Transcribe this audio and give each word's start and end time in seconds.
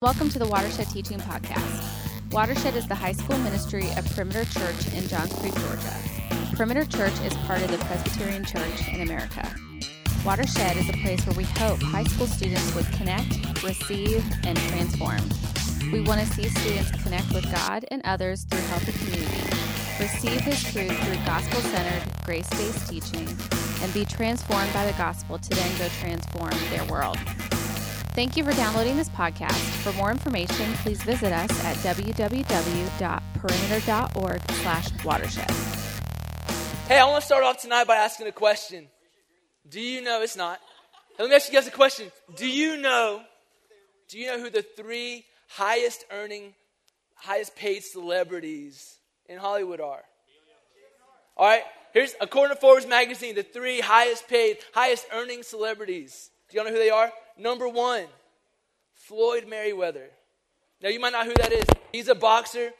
Welcome 0.00 0.28
to 0.28 0.38
the 0.38 0.46
Watershed 0.46 0.88
Teaching 0.90 1.18
Podcast. 1.18 2.30
Watershed 2.30 2.76
is 2.76 2.86
the 2.86 2.94
high 2.94 3.10
school 3.10 3.36
ministry 3.38 3.82
of 3.96 4.08
Perimeter 4.14 4.44
Church 4.44 4.94
in 4.94 5.08
Johns 5.08 5.32
Creek, 5.40 5.52
Georgia. 5.56 5.92
Perimeter 6.54 6.84
Church 6.84 7.20
is 7.22 7.34
part 7.38 7.62
of 7.62 7.72
the 7.72 7.78
Presbyterian 7.78 8.44
Church 8.44 8.86
in 8.92 9.00
America. 9.00 9.52
Watershed 10.24 10.76
is 10.76 10.88
a 10.88 10.92
place 10.98 11.26
where 11.26 11.36
we 11.36 11.42
hope 11.42 11.82
high 11.82 12.04
school 12.04 12.28
students 12.28 12.72
would 12.76 12.86
connect, 12.92 13.60
receive, 13.64 14.24
and 14.44 14.56
transform. 14.56 15.18
We 15.90 16.02
want 16.02 16.20
to 16.20 16.26
see 16.28 16.48
students 16.48 16.92
connect 17.02 17.32
with 17.32 17.52
God 17.52 17.84
and 17.90 18.00
others 18.04 18.44
through 18.44 18.60
healthy 18.60 18.92
community, 18.92 19.50
receive 19.98 20.40
His 20.42 20.62
truth 20.62 20.96
through 21.02 21.26
gospel 21.26 21.60
centered, 21.60 22.04
grace 22.24 22.48
based 22.50 22.88
teaching, 22.88 23.26
and 23.82 23.92
be 23.92 24.04
transformed 24.04 24.72
by 24.72 24.86
the 24.86 24.96
gospel 24.96 25.38
to 25.38 25.50
then 25.50 25.76
go 25.76 25.88
transform 25.88 26.54
their 26.70 26.84
world. 26.84 27.18
Thank 28.18 28.34
you 28.36 28.42
for 28.42 28.52
downloading 28.54 28.96
this 28.96 29.08
podcast. 29.10 29.60
For 29.84 29.92
more 29.92 30.10
information, 30.10 30.72
please 30.82 31.00
visit 31.04 31.32
us 31.32 31.64
at 31.64 31.76
www.perimeter.org 31.76 34.50
slash 34.50 35.04
watershed. 35.04 35.48
Hey, 36.88 36.98
I 36.98 37.04
want 37.04 37.20
to 37.20 37.26
start 37.26 37.44
off 37.44 37.62
tonight 37.62 37.86
by 37.86 37.94
asking 37.94 38.26
a 38.26 38.32
question. 38.32 38.88
Do 39.68 39.80
you 39.80 40.02
know, 40.02 40.20
it's 40.22 40.36
not. 40.36 40.58
Let 41.16 41.28
me 41.28 41.34
ask 41.36 41.46
you 41.46 41.54
guys 41.54 41.68
a 41.68 41.70
question. 41.70 42.10
Do 42.34 42.50
you 42.50 42.76
know, 42.76 43.22
do 44.08 44.18
you 44.18 44.26
know 44.26 44.40
who 44.40 44.50
the 44.50 44.62
three 44.62 45.24
highest 45.46 46.04
earning, 46.10 46.54
highest 47.14 47.54
paid 47.54 47.84
celebrities 47.84 48.96
in 49.26 49.38
Hollywood 49.38 49.80
are? 49.80 50.02
All 51.36 51.46
right, 51.46 51.62
here's, 51.92 52.16
according 52.20 52.56
to 52.56 52.60
Forbes 52.60 52.84
magazine, 52.84 53.36
the 53.36 53.44
three 53.44 53.78
highest 53.78 54.26
paid, 54.26 54.58
highest 54.74 55.06
earning 55.12 55.44
celebrities. 55.44 56.30
Do 56.50 56.56
you 56.56 56.64
know 56.64 56.70
who 56.70 56.78
they 56.78 56.90
are? 56.90 57.12
Number 57.38 57.68
one, 57.68 58.06
Floyd 58.94 59.46
Mayweather. 59.48 60.08
Now, 60.82 60.88
you 60.88 61.00
might 61.00 61.12
not 61.12 61.26
know 61.26 61.32
who 61.32 61.42
that 61.42 61.52
is. 61.52 61.66
He's 61.92 62.08
a 62.08 62.14
boxer. 62.14 62.70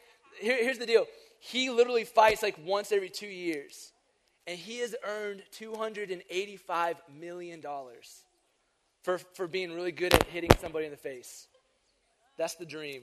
Here, 0.40 0.62
here's 0.62 0.78
the 0.78 0.86
deal 0.86 1.06
he 1.40 1.70
literally 1.70 2.04
fights 2.04 2.42
like 2.42 2.56
once 2.64 2.92
every 2.92 3.08
two 3.08 3.28
years. 3.28 3.92
And 4.46 4.58
he 4.58 4.78
has 4.78 4.94
earned 5.06 5.42
$285 5.60 6.94
million 7.20 7.62
for, 9.02 9.18
for 9.18 9.46
being 9.46 9.72
really 9.72 9.92
good 9.92 10.14
at 10.14 10.24
hitting 10.24 10.50
somebody 10.58 10.86
in 10.86 10.90
the 10.90 10.96
face. 10.96 11.46
That's 12.38 12.54
the 12.54 12.64
dream. 12.64 13.02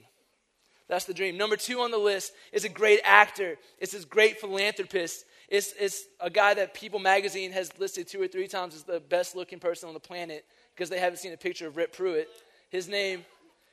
That's 0.88 1.04
the 1.04 1.14
dream. 1.14 1.36
Number 1.36 1.56
two 1.56 1.80
on 1.80 1.90
the 1.90 1.98
list 1.98 2.32
is 2.52 2.64
a 2.64 2.68
great 2.68 3.00
actor. 3.04 3.56
It's 3.78 3.92
this 3.92 4.04
great 4.04 4.40
philanthropist. 4.40 5.24
It's, 5.48 5.72
it's 5.78 6.04
a 6.20 6.30
guy 6.30 6.54
that 6.54 6.74
People 6.74 6.98
magazine 6.98 7.52
has 7.52 7.70
listed 7.78 8.08
two 8.08 8.20
or 8.20 8.28
three 8.28 8.48
times 8.48 8.74
as 8.74 8.82
the 8.82 9.00
best 9.00 9.36
looking 9.36 9.60
person 9.60 9.88
on 9.88 9.94
the 9.94 10.00
planet 10.00 10.44
because 10.76 10.90
they 10.90 10.98
haven't 10.98 11.18
seen 11.18 11.32
a 11.32 11.38
picture 11.38 11.66
of 11.66 11.76
Rip 11.76 11.92
Pruitt. 11.96 12.28
His 12.68 12.86
name, 12.86 13.24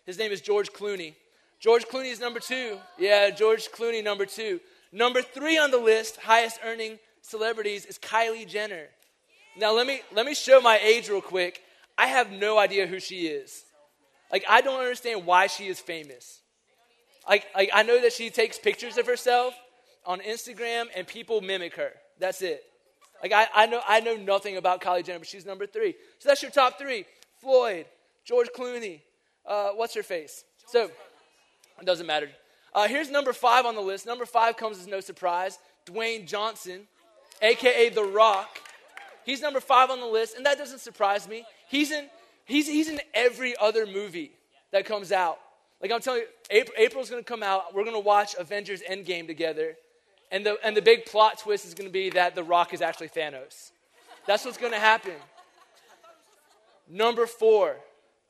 his 0.06 0.18
name 0.18 0.32
is 0.32 0.40
George 0.40 0.72
Clooney. 0.72 1.16
George 1.60 1.86
Clooney 1.86 2.12
is 2.12 2.20
number 2.22 2.40
two. 2.40 2.78
Yeah, 2.98 3.30
George 3.30 3.70
Clooney, 3.72 4.02
number 4.02 4.26
two. 4.26 4.62
Number 4.92 5.22
three 5.22 5.58
on 5.58 5.72
the 5.72 5.78
list, 5.78 6.18
highest 6.18 6.60
earning 6.64 7.00
celebrities, 7.22 7.86
is 7.86 7.98
Kylie 8.00 8.48
Jenner. 8.48 8.86
Now 9.58 9.74
let 9.74 9.86
me 9.86 10.02
let 10.14 10.26
me 10.26 10.34
show 10.34 10.62
my 10.62 10.80
age 10.80 11.10
real 11.10 11.22
quick. 11.22 11.62
I 11.98 12.08
have 12.08 12.32
no 12.32 12.58
idea 12.58 12.88
who 12.88 13.00
she 13.00 13.28
is. 13.28 13.64
Like 14.32 14.46
I 14.50 14.62
don't 14.62 14.80
understand 14.80 15.26
why 15.26 15.48
she 15.48 15.68
is 15.68 15.80
famous. 15.80 16.40
Like, 17.28 17.46
like 17.56 17.70
I 17.74 17.84
know 17.84 18.02
that 18.02 18.14
she 18.14 18.30
takes 18.30 18.58
pictures 18.58 18.98
of 18.98 19.08
herself 19.08 19.54
on 20.06 20.20
Instagram 20.20 20.86
and 20.96 21.06
people 21.06 21.42
mimic 21.42 21.76
her. 21.76 21.92
That's 22.20 22.42
it. 22.42 22.64
Like 23.24 23.32
I, 23.32 23.48
I 23.56 23.66
know 23.66 23.82
I 23.88 24.02
know 24.02 24.18
nothing 24.18 24.58
about 24.58 24.82
Kylie 24.82 25.04
Jenner, 25.04 25.20
but 25.20 25.28
she's 25.28 25.46
number 25.46 25.66
three. 25.66 25.96
So 26.20 26.28
that's 26.28 26.42
your 26.42 26.52
top 26.52 26.78
three: 26.78 27.06
Floyd, 27.40 27.86
George 28.26 28.50
Clooney, 28.56 29.00
uh, 29.48 29.70
what's 29.70 29.96
her 29.96 30.04
face? 30.04 30.44
So 30.68 30.92
it 31.80 31.86
doesn't 31.86 32.06
matter. 32.06 32.30
Uh, 32.76 32.88
here's 32.88 33.10
number 33.10 33.32
five 33.32 33.66
on 33.66 33.76
the 33.76 33.82
list. 33.82 34.06
Number 34.06 34.26
five 34.26 34.58
comes 34.58 34.78
as 34.78 34.88
no 34.88 35.00
surprise: 35.00 35.58
Dwayne 35.86 36.28
Johnson, 36.28 36.82
aka 37.42 37.90
The 37.90 38.04
Rock. 38.04 38.60
He's 39.26 39.42
number 39.42 39.62
five 39.62 39.90
on 39.90 40.02
the 40.02 40.06
list, 40.06 40.36
and 40.36 40.46
that 40.46 40.58
doesn't 40.58 40.80
surprise 40.80 41.28
me. 41.28 41.46
He's 41.70 41.92
in 41.92 42.08
he's 42.44 42.68
he's 42.68 42.90
in 42.90 43.00
every 43.14 43.56
other 43.56 43.86
movie 43.86 44.32
that 44.72 44.86
comes 44.86 45.14
out. 45.14 45.40
Like 45.82 45.92
I'm 45.94 46.02
telling 46.02 46.22
you, 46.22 46.28
April, 46.50 46.76
April's 46.78 47.10
to 47.24 47.24
come 47.24 47.42
out. 47.42 47.74
We're 47.74 47.84
to 47.94 48.00
watch 48.00 48.36
Avengers 48.38 48.82
Endgame 48.82 49.28
together. 49.28 49.78
And 50.34 50.44
the, 50.44 50.58
and 50.64 50.76
the 50.76 50.82
big 50.82 51.06
plot 51.06 51.38
twist 51.38 51.64
is 51.64 51.76
going 51.76 51.88
to 51.88 51.94
be 51.94 52.10
that 52.10 52.34
The 52.34 52.44
Rock 52.44 52.74
is 52.74 52.82
actually 52.82 53.10
Thanos. 53.10 53.70
That's 54.26 54.44
what's 54.44 54.58
going 54.58 54.74
to 54.74 54.80
happen. 54.80 55.14
Number 56.90 57.28
four. 57.28 57.76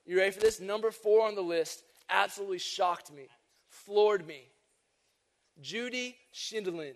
You 0.06 0.18
ready 0.18 0.32
for 0.32 0.42
this? 0.42 0.60
Number 0.60 0.92
four 0.92 1.26
on 1.26 1.36
the 1.36 1.42
list 1.42 1.82
absolutely 2.10 2.60
shocked 2.60 3.10
me, 3.14 3.28
floored 3.70 4.28
me. 4.28 4.42
Judy 5.62 6.18
Sheindlin. 6.34 6.96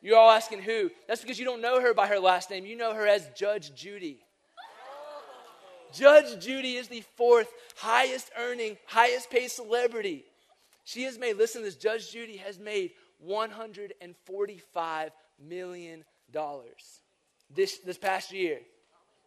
You're 0.00 0.16
all 0.16 0.30
asking 0.30 0.62
who? 0.62 0.90
That's 1.06 1.20
because 1.20 1.38
you 1.38 1.44
don't 1.44 1.60
know 1.60 1.78
her 1.78 1.92
by 1.92 2.06
her 2.06 2.18
last 2.18 2.48
name. 2.48 2.64
You 2.64 2.76
know 2.76 2.94
her 2.94 3.06
as 3.06 3.28
Judge 3.36 3.74
Judy. 3.74 4.20
Judge 5.92 6.42
Judy 6.42 6.76
is 6.76 6.88
the 6.88 7.02
fourth 7.16 7.52
highest 7.76 8.30
earning, 8.38 8.78
highest 8.86 9.30
paid 9.30 9.50
celebrity. 9.50 10.24
She 10.84 11.02
has 11.02 11.18
made, 11.18 11.36
listen 11.36 11.60
to 11.60 11.66
this, 11.66 11.76
Judge 11.76 12.10
Judy 12.10 12.38
has 12.38 12.58
made 12.58 12.92
$145 13.26 15.10
million 15.40 16.04
this, 17.54 17.78
this 17.78 17.98
past 17.98 18.32
year. 18.32 18.58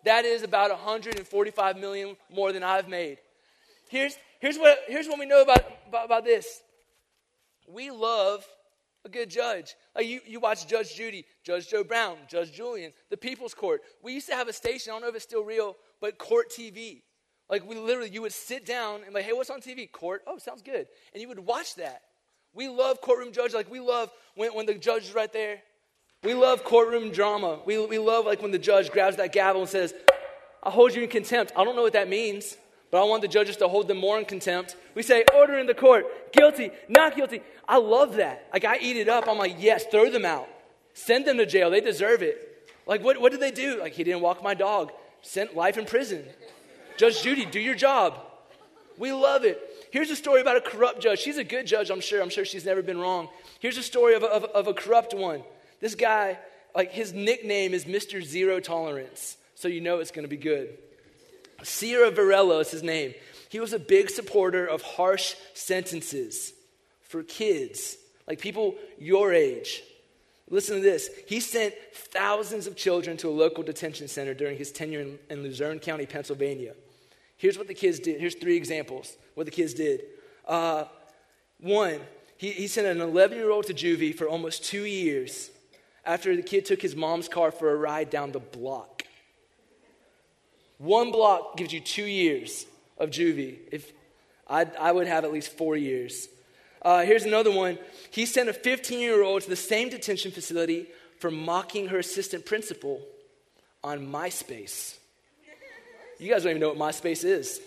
That 0.04 0.26
is 0.26 0.44
about 0.44 0.70
145 0.70 1.78
million 1.78 2.16
more 2.32 2.52
than 2.52 2.64
I've 2.64 2.88
made. 2.88 3.18
Here's, 3.90 4.16
here's, 4.40 4.58
what, 4.58 4.80
here's 4.88 5.08
what 5.08 5.20
we 5.20 5.26
know 5.26 5.42
about, 5.42 5.66
about, 5.88 6.06
about 6.06 6.26
this. 6.26 6.62
We 7.68 7.90
love 7.92 8.46
a 9.04 9.10
good 9.10 9.30
judge. 9.30 9.76
Like 9.96 10.08
you, 10.08 10.20
you 10.26 10.40
watch 10.40 10.68
Judge 10.68 10.96
Judy, 10.96 11.26
Judge 11.44 11.70
Joe 11.70 11.84
Brown, 11.84 12.18
Judge 12.28 12.52
Julian, 12.52 12.92
the 13.10 13.18
People's 13.18 13.54
Court. 13.54 13.82
We 14.04 14.14
used 14.14 14.28
to 14.30 14.36
have 14.36 14.48
a 14.48 14.54
station, 14.54 14.92
I 14.92 14.96
don't 14.96 15.04
know 15.04 15.10
if 15.10 15.16
it's 15.16 15.24
still 15.24 15.44
real, 15.44 15.76
but 16.02 16.18
Court 16.18 16.50
TV. 16.50 17.02
Like 17.50 17.68
we 17.68 17.76
literally, 17.76 18.10
you 18.10 18.24
would 18.24 18.34
sit 18.34 18.66
down 18.66 19.02
and 19.06 19.14
like, 19.14 19.26
hey, 19.26 19.34
what's 19.34 19.52
on 19.52 19.62
TV? 19.62 19.92
Court. 19.92 20.24
Oh, 20.26 20.38
sounds 20.40 20.64
good. 20.64 20.88
And 21.14 21.22
you 21.22 21.28
would 21.28 21.40
watch 21.40 21.76
that. 21.76 22.02
We 22.56 22.70
love 22.70 23.02
courtroom 23.02 23.34
judge. 23.34 23.54
Like 23.54 23.70
we 23.70 23.80
love 23.80 24.10
when, 24.36 24.56
when 24.56 24.66
the 24.66 24.74
judge 24.74 25.04
is 25.04 25.14
right 25.14 25.32
there. 25.32 25.60
We 26.24 26.34
love 26.34 26.64
courtroom 26.64 27.12
drama. 27.12 27.60
We, 27.66 27.86
we 27.86 28.00
love 28.00 28.26
like 28.26 28.42
when 28.42 28.52
the 28.52 28.58
judge 28.58 28.90
grabs 28.90 29.18
that 29.18 29.32
gavel 29.32 29.62
and 29.62 29.70
says, 29.70 29.94
I'll 30.64 30.72
hold 30.72 30.96
you 30.96 31.04
in 31.04 31.10
contempt. 31.10 31.52
I 31.56 31.64
don't 31.64 31.76
know 31.76 31.84
what 31.84 31.94
that 31.94 32.10
means, 32.10 32.58
but 32.90 33.00
I 33.00 33.04
want 33.04 33.22
the 33.22 33.28
judges 33.28 33.58
to 33.58 33.68
hold 33.68 33.88
them 33.88 33.98
more 33.98 34.18
in 34.18 34.26
contempt. 34.26 34.76
We 34.96 35.04
say, 35.04 35.24
order 35.36 35.60
in 35.60 35.68
the 35.68 35.76
court, 35.76 36.32
guilty, 36.32 36.72
not 36.88 37.16
guilty. 37.16 37.42
I 37.68 37.78
love 37.78 38.16
that. 38.16 38.48
Like 38.52 38.66
I 38.66 38.78
eat 38.78 38.98
it 38.98 39.08
up. 39.08 39.28
I'm 39.28 39.38
like, 39.38 39.58
yes, 39.60 39.86
throw 39.86 40.10
them 40.10 40.26
out. 40.26 40.48
Send 40.94 41.28
them 41.28 41.38
to 41.38 41.46
jail. 41.46 41.70
They 41.70 41.82
deserve 41.82 42.24
it. 42.24 42.72
Like 42.88 43.04
what, 43.04 43.20
what 43.20 43.32
did 43.32 43.42
they 43.42 43.52
do? 43.52 43.80
Like 43.80 43.94
he 43.94 44.04
didn't 44.04 44.22
walk 44.22 44.42
my 44.42 44.54
dog. 44.54 44.92
Sent 45.22 45.56
life 45.56 45.78
in 45.78 45.86
prison. 45.86 46.24
Judge 46.98 47.22
Judy, 47.22 47.46
do 47.46 47.60
your 47.60 47.76
job. 47.76 48.20
We 48.98 49.12
love 49.12 49.44
it. 49.44 49.60
Here's 49.96 50.12
a 50.12 50.16
story 50.18 50.42
about 50.42 50.58
a 50.58 50.60
corrupt 50.60 51.00
judge. 51.00 51.20
She's 51.20 51.38
a 51.38 51.44
good 51.46 51.66
judge, 51.66 51.90
I'm 51.90 52.02
sure. 52.02 52.22
I'm 52.22 52.28
sure 52.28 52.44
she's 52.44 52.66
never 52.66 52.82
been 52.82 53.00
wrong. 53.00 53.30
Here's 53.62 53.78
a 53.78 53.82
story 53.82 54.14
of 54.14 54.26
of, 54.26 54.44
of 54.44 54.68
a 54.68 54.74
corrupt 54.74 55.14
one. 55.14 55.42
This 55.80 55.96
guy, 55.96 56.38
like 56.76 56.92
his 56.92 57.14
nickname 57.14 57.74
is 57.74 57.86
Mr. 57.86 58.22
Zero 58.22 58.60
Tolerance, 58.60 59.38
so 59.56 59.70
you 59.70 59.80
know 59.80 60.00
it's 60.00 60.12
going 60.12 60.26
to 60.26 60.30
be 60.30 60.36
good. 60.36 60.78
Ciavarella 61.62 62.60
is 62.60 62.72
his 62.72 62.84
name. 62.84 63.14
He 63.48 63.62
was 63.62 63.72
a 63.72 63.80
big 63.80 64.10
supporter 64.10 64.66
of 64.66 64.82
harsh 64.82 65.36
sentences 65.54 66.52
for 67.04 67.24
kids, 67.24 67.96
like 68.28 68.42
people 68.42 68.76
your 69.00 69.32
age. 69.32 69.82
Listen 70.50 70.76
to 70.76 70.82
this. 70.82 71.10
He 71.26 71.40
sent 71.40 71.74
thousands 71.94 72.68
of 72.68 72.76
children 72.76 73.16
to 73.16 73.30
a 73.30 73.32
local 73.32 73.64
detention 73.64 74.10
center 74.10 74.34
during 74.34 74.58
his 74.58 74.74
tenure 74.74 75.00
in, 75.00 75.20
in 75.30 75.42
Luzerne 75.42 75.80
County, 75.80 76.06
Pennsylvania. 76.06 76.74
Here's 77.38 77.58
what 77.58 77.68
the 77.68 77.74
kids 77.74 78.00
did. 78.00 78.20
Here's 78.20 78.36
three 78.36 78.58
examples 78.58 79.18
what 79.34 79.46
the 79.46 79.52
kids 79.52 79.74
did. 79.74 80.02
Uh, 80.48 80.86
one, 81.60 82.00
he, 82.38 82.52
he 82.52 82.68
sent 82.68 82.88
an 82.88 83.02
11 83.02 83.38
year 83.38 83.50
old 83.50 83.68
to 83.68 83.74
juvie 83.74 84.16
for 84.16 84.28
almost 84.28 84.64
two 84.64 84.84
years 84.84 85.52
after 86.06 86.36
the 86.36 86.42
kid 86.42 86.66
took 86.66 86.82
his 86.82 86.96
mom's 86.96 87.28
car 87.28 87.52
for 87.52 87.72
a 87.72 87.76
ride 87.76 88.10
down 88.10 88.32
the 88.32 88.40
block. 88.40 89.04
One 90.78 91.12
block 91.12 91.58
gives 91.58 91.74
you 91.74 91.80
two 91.80 92.06
years 92.06 92.66
of 92.98 93.10
juvie. 93.10 93.58
If 93.72 93.92
I, 94.48 94.68
I 94.80 94.92
would 94.92 95.08
have 95.08 95.24
at 95.24 95.32
least 95.32 95.58
four 95.58 95.76
years. 95.76 96.28
Uh, 96.82 97.04
here's 97.04 97.24
another 97.24 97.52
one. 97.52 97.80
He 98.12 98.26
sent 98.26 98.50
a 98.50 98.54
15 98.54 99.00
year 99.00 99.24
old 99.24 99.44
to 99.44 99.50
the 99.50 99.56
same 99.56 99.90
detention 99.90 100.32
facility 100.32 100.88
for 101.20 101.32
mocking 101.32 101.88
her 101.88 102.00
assistant 102.00 102.46
principal 102.46 103.02
on 103.84 104.06
MySpace. 104.08 104.98
You 106.20 106.32
guys 106.32 106.44
don't 106.44 106.52
even 106.52 106.62
know 106.62 106.74
what 106.74 106.78
MySpace 106.78 107.24
is. 107.24 107.62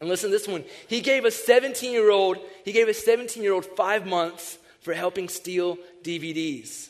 And 0.00 0.08
listen 0.08 0.30
to 0.30 0.36
this 0.36 0.46
one. 0.46 0.64
He 0.88 1.00
gave 1.00 1.24
a 1.24 1.30
17 1.30 1.92
year 1.92 2.10
old, 2.10 2.38
he 2.64 2.72
gave 2.72 2.88
a 2.88 2.94
17 2.94 3.42
year 3.42 3.52
old 3.52 3.64
five 3.64 4.06
months 4.06 4.58
for 4.80 4.92
helping 4.94 5.28
steal 5.28 5.78
DVDs. 6.02 6.88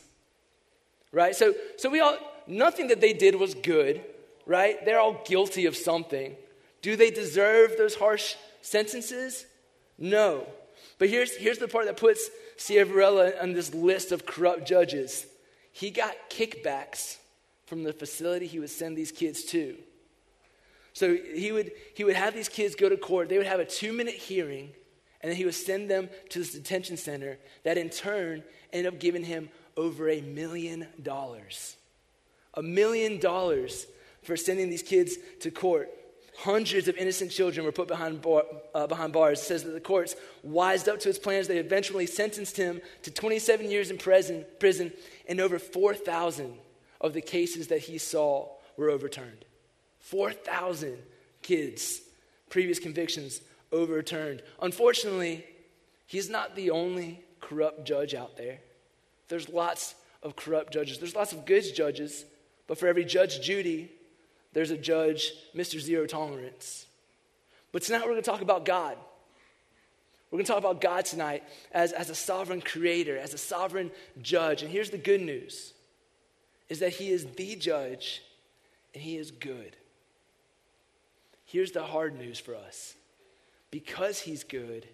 Right? 1.12 1.34
So, 1.34 1.54
so 1.78 1.88
we 1.88 2.00
all, 2.00 2.18
nothing 2.46 2.88
that 2.88 3.00
they 3.00 3.12
did 3.12 3.36
was 3.36 3.54
good, 3.54 4.04
right? 4.44 4.84
They're 4.84 5.00
all 5.00 5.22
guilty 5.24 5.66
of 5.66 5.76
something. 5.76 6.34
Do 6.82 6.96
they 6.96 7.10
deserve 7.10 7.76
those 7.78 7.94
harsh 7.94 8.34
Sentences? 8.60 9.46
No. 9.96 10.46
But 10.98 11.08
here's, 11.08 11.36
here's 11.36 11.58
the 11.58 11.68
part 11.68 11.86
that 11.86 11.96
puts 11.96 12.28
Ciavarella 12.58 13.40
on 13.40 13.52
this 13.52 13.72
list 13.72 14.10
of 14.12 14.26
corrupt 14.26 14.66
judges. 14.66 15.24
He 15.72 15.90
got 15.90 16.14
kickbacks 16.30 17.18
from 17.66 17.84
the 17.84 17.92
facility 17.92 18.46
he 18.46 18.58
would 18.58 18.70
send 18.70 18.96
these 18.96 19.12
kids 19.12 19.44
to. 19.44 19.76
So 20.96 21.14
he 21.14 21.52
would, 21.52 21.72
he 21.94 22.04
would 22.04 22.16
have 22.16 22.32
these 22.32 22.48
kids 22.48 22.74
go 22.74 22.88
to 22.88 22.96
court. 22.96 23.28
They 23.28 23.36
would 23.36 23.46
have 23.46 23.60
a 23.60 23.66
two 23.66 23.92
minute 23.92 24.14
hearing, 24.14 24.70
and 25.20 25.30
then 25.30 25.36
he 25.36 25.44
would 25.44 25.54
send 25.54 25.90
them 25.90 26.08
to 26.30 26.38
this 26.38 26.52
detention 26.52 26.96
center 26.96 27.36
that 27.64 27.76
in 27.76 27.90
turn 27.90 28.42
ended 28.72 28.94
up 28.94 28.98
giving 28.98 29.22
him 29.22 29.50
over 29.76 30.08
a 30.08 30.22
million 30.22 30.86
dollars. 31.02 31.76
A 32.54 32.62
million 32.62 33.20
dollars 33.20 33.86
for 34.22 34.38
sending 34.38 34.70
these 34.70 34.82
kids 34.82 35.18
to 35.40 35.50
court. 35.50 35.90
Hundreds 36.38 36.88
of 36.88 36.96
innocent 36.96 37.30
children 37.30 37.66
were 37.66 37.72
put 37.72 37.88
behind, 37.88 38.22
bar, 38.22 38.44
uh, 38.74 38.86
behind 38.86 39.12
bars. 39.12 39.40
It 39.40 39.44
says 39.44 39.64
that 39.64 39.72
the 39.72 39.80
courts 39.80 40.16
wised 40.42 40.88
up 40.88 40.98
to 41.00 41.08
his 41.08 41.18
plans. 41.18 41.46
They 41.46 41.58
eventually 41.58 42.06
sentenced 42.06 42.56
him 42.56 42.80
to 43.02 43.10
27 43.10 43.70
years 43.70 43.90
in 43.90 43.98
prison, 43.98 44.46
prison 44.58 44.94
and 45.28 45.42
over 45.42 45.58
4,000 45.58 46.54
of 47.02 47.12
the 47.12 47.20
cases 47.20 47.66
that 47.66 47.80
he 47.80 47.98
saw 47.98 48.48
were 48.78 48.88
overturned. 48.88 49.44
4,000 50.06 50.98
kids, 51.42 52.00
previous 52.48 52.78
convictions 52.78 53.40
overturned. 53.72 54.40
Unfortunately, 54.62 55.44
he's 56.06 56.30
not 56.30 56.54
the 56.54 56.70
only 56.70 57.24
corrupt 57.40 57.84
judge 57.84 58.14
out 58.14 58.36
there. 58.36 58.58
There's 59.28 59.48
lots 59.48 59.96
of 60.22 60.36
corrupt 60.36 60.72
judges. 60.72 61.00
There's 61.00 61.16
lots 61.16 61.32
of 61.32 61.44
good 61.44 61.64
judges, 61.74 62.24
but 62.68 62.78
for 62.78 62.86
every 62.86 63.04
Judge 63.04 63.40
Judy, 63.40 63.90
there's 64.52 64.70
a 64.70 64.76
judge, 64.76 65.32
Mr. 65.56 65.80
Zero 65.80 66.06
Tolerance. 66.06 66.86
But 67.72 67.82
tonight 67.82 68.02
we're 68.02 68.12
going 68.12 68.22
to 68.22 68.30
talk 68.30 68.42
about 68.42 68.64
God. 68.64 68.96
We're 70.30 70.36
going 70.36 70.46
to 70.46 70.52
talk 70.52 70.60
about 70.60 70.80
God 70.80 71.04
tonight 71.04 71.42
as, 71.72 71.90
as 71.90 72.10
a 72.10 72.14
sovereign 72.14 72.60
creator, 72.60 73.18
as 73.18 73.34
a 73.34 73.38
sovereign 73.38 73.90
judge. 74.22 74.62
And 74.62 74.70
here's 74.70 74.90
the 74.90 74.98
good 74.98 75.20
news 75.20 75.72
is 76.68 76.78
that 76.78 76.92
he 76.92 77.10
is 77.10 77.26
the 77.36 77.56
judge 77.56 78.22
and 78.94 79.02
he 79.02 79.16
is 79.16 79.32
good. 79.32 79.76
Here's 81.46 81.72
the 81.72 81.82
hard 81.82 82.18
news 82.18 82.38
for 82.38 82.54
us. 82.54 82.94
Because 83.70 84.20
he's 84.20 84.44
good, 84.44 84.86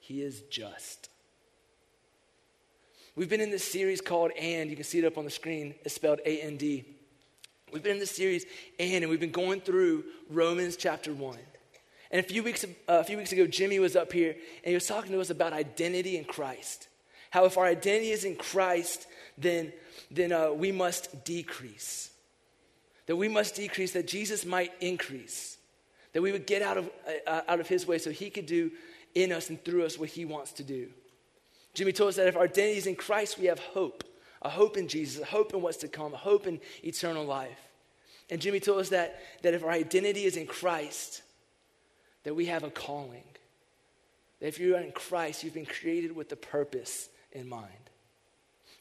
he 0.00 0.20
is 0.22 0.42
just. 0.50 1.08
We've 3.14 3.28
been 3.28 3.40
in 3.40 3.50
this 3.50 3.64
series 3.64 4.00
called 4.00 4.32
And. 4.38 4.68
You 4.70 4.76
can 4.76 4.84
see 4.84 4.98
it 4.98 5.04
up 5.04 5.18
on 5.18 5.24
the 5.24 5.30
screen. 5.30 5.74
It's 5.84 5.94
spelled 5.94 6.20
A 6.24 6.40
N 6.40 6.56
D. 6.56 6.84
We've 7.72 7.82
been 7.82 7.92
in 7.92 7.98
this 7.98 8.10
series 8.10 8.44
And, 8.78 9.04
and 9.04 9.10
we've 9.10 9.20
been 9.20 9.30
going 9.30 9.60
through 9.60 10.04
Romans 10.28 10.76
chapter 10.76 11.12
1. 11.12 11.38
And 12.10 12.20
a 12.20 12.22
few 12.22 12.42
weeks, 12.42 12.64
uh, 12.64 12.66
a 12.86 13.04
few 13.04 13.16
weeks 13.16 13.32
ago, 13.32 13.46
Jimmy 13.46 13.78
was 13.78 13.96
up 13.96 14.12
here 14.12 14.32
and 14.32 14.66
he 14.66 14.74
was 14.74 14.86
talking 14.86 15.12
to 15.12 15.20
us 15.20 15.30
about 15.30 15.54
identity 15.54 16.18
in 16.18 16.24
Christ. 16.24 16.88
How 17.30 17.46
if 17.46 17.56
our 17.56 17.64
identity 17.64 18.10
is 18.10 18.24
in 18.24 18.36
Christ, 18.36 19.06
then, 19.38 19.72
then 20.10 20.32
uh, 20.32 20.52
we 20.52 20.72
must 20.72 21.24
decrease. 21.24 22.10
That 23.06 23.16
we 23.16 23.28
must 23.28 23.54
decrease, 23.54 23.92
that 23.92 24.06
Jesus 24.06 24.44
might 24.44 24.72
increase. 24.80 25.56
That 26.12 26.22
we 26.22 26.32
would 26.32 26.46
get 26.46 26.62
out 26.62 26.76
of, 26.76 26.90
uh, 27.26 27.40
out 27.48 27.60
of 27.60 27.68
his 27.68 27.86
way 27.86 27.98
so 27.98 28.10
he 28.10 28.30
could 28.30 28.46
do 28.46 28.70
in 29.14 29.32
us 29.32 29.50
and 29.50 29.62
through 29.64 29.84
us 29.84 29.98
what 29.98 30.10
he 30.10 30.24
wants 30.24 30.52
to 30.52 30.62
do. 30.62 30.88
Jimmy 31.74 31.92
told 31.92 32.10
us 32.10 32.16
that 32.16 32.26
if 32.26 32.36
our 32.36 32.42
identity 32.42 32.78
is 32.78 32.86
in 32.86 32.96
Christ, 32.96 33.38
we 33.38 33.46
have 33.46 33.58
hope 33.58 34.04
a 34.42 34.48
hope 34.48 34.76
in 34.76 34.88
Jesus, 34.88 35.22
a 35.22 35.24
hope 35.24 35.54
in 35.54 35.62
what's 35.62 35.78
to 35.78 35.88
come, 35.88 36.12
a 36.12 36.18
hope 36.18 36.46
in 36.46 36.60
eternal 36.82 37.24
life. 37.24 37.60
And 38.28 38.40
Jimmy 38.40 38.60
told 38.60 38.80
us 38.80 38.90
that, 38.90 39.20
that 39.42 39.54
if 39.54 39.62
our 39.62 39.70
identity 39.70 40.24
is 40.24 40.36
in 40.36 40.46
Christ, 40.46 41.22
that 42.24 42.34
we 42.34 42.46
have 42.46 42.64
a 42.64 42.70
calling. 42.70 43.24
That 44.40 44.48
if 44.48 44.58
you're 44.58 44.78
in 44.78 44.92
Christ, 44.92 45.44
you've 45.44 45.54
been 45.54 45.66
created 45.66 46.14
with 46.14 46.30
a 46.32 46.36
purpose 46.36 47.08
in 47.30 47.48
mind. 47.48 47.68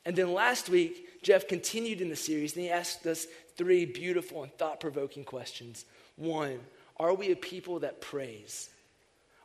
And 0.06 0.16
then 0.16 0.34
last 0.34 0.68
week, 0.68 1.22
Jeff 1.22 1.48
continued 1.48 2.02
in 2.02 2.10
the 2.10 2.16
series 2.16 2.56
and 2.56 2.64
he 2.64 2.72
asked 2.72 3.06
us 3.06 3.28
three 3.56 3.86
beautiful 3.86 4.42
and 4.42 4.52
thought 4.54 4.80
provoking 4.80 5.24
questions. 5.24 5.86
One, 6.16 6.60
are 7.02 7.14
we 7.14 7.32
a 7.32 7.36
people 7.36 7.80
that 7.80 8.00
praise? 8.02 8.70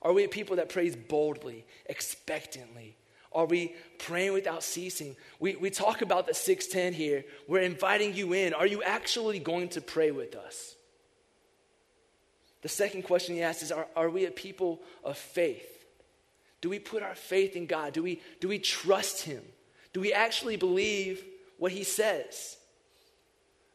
Are 0.03 0.13
we 0.13 0.25
a 0.25 0.29
people 0.29 0.57
that 0.57 0.69
praise 0.69 0.95
boldly, 0.95 1.65
expectantly, 1.87 2.97
are 3.33 3.45
we 3.45 3.75
praying 3.99 4.33
without 4.33 4.63
ceasing? 4.63 5.17
We, 5.39 5.57
we 5.57 5.69
talk 5.69 6.01
about 6.01 6.27
the 6.27 6.33
610 6.33 6.95
here. 6.95 7.25
We're 7.47 7.61
inviting 7.61 8.15
you 8.15 8.33
in. 8.33 8.55
Are 8.55 8.67
you 8.67 8.83
actually 8.83 9.39
going 9.39 9.69
to 9.71 9.81
pray 9.81 10.11
with 10.11 10.35
us? 10.35 10.75
The 12.63 12.69
second 12.69 13.03
question 13.03 13.35
he 13.35 13.43
asks 13.43 13.63
is 13.63 13.73
Are, 13.73 13.87
are 13.95 14.09
we 14.09 14.25
a 14.25 14.31
people 14.31 14.81
of 15.05 15.19
faith? 15.19 15.85
Do 16.63 16.71
we 16.71 16.79
put 16.79 17.03
our 17.03 17.15
faith 17.15 17.57
in 17.57 17.67
God? 17.67 17.93
Do 17.93 18.03
we, 18.03 18.23
do 18.41 18.49
we 18.49 18.59
trust 18.59 19.23
Him? 19.23 19.43
Do 19.93 20.01
we 20.01 20.13
actually 20.15 20.57
believe 20.57 21.23
what 21.59 21.73
He 21.73 21.85
says? 21.85 22.57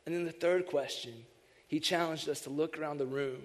And 0.06 0.16
then 0.16 0.25
the 0.25 0.31
third 0.31 0.66
question, 0.66 1.13
he 1.68 1.80
challenged 1.80 2.28
us 2.28 2.42
to 2.42 2.50
look 2.50 2.80
around 2.80 2.98
the 2.98 3.06
room 3.06 3.44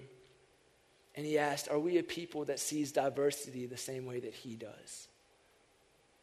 and 1.17 1.25
he 1.25 1.39
asked, 1.39 1.67
Are 1.69 1.79
we 1.79 1.97
a 1.97 2.03
people 2.03 2.45
that 2.45 2.59
sees 2.59 2.91
diversity 2.91 3.65
the 3.65 3.75
same 3.75 4.05
way 4.05 4.19
that 4.19 4.33
He 4.33 4.55
does? 4.55 5.07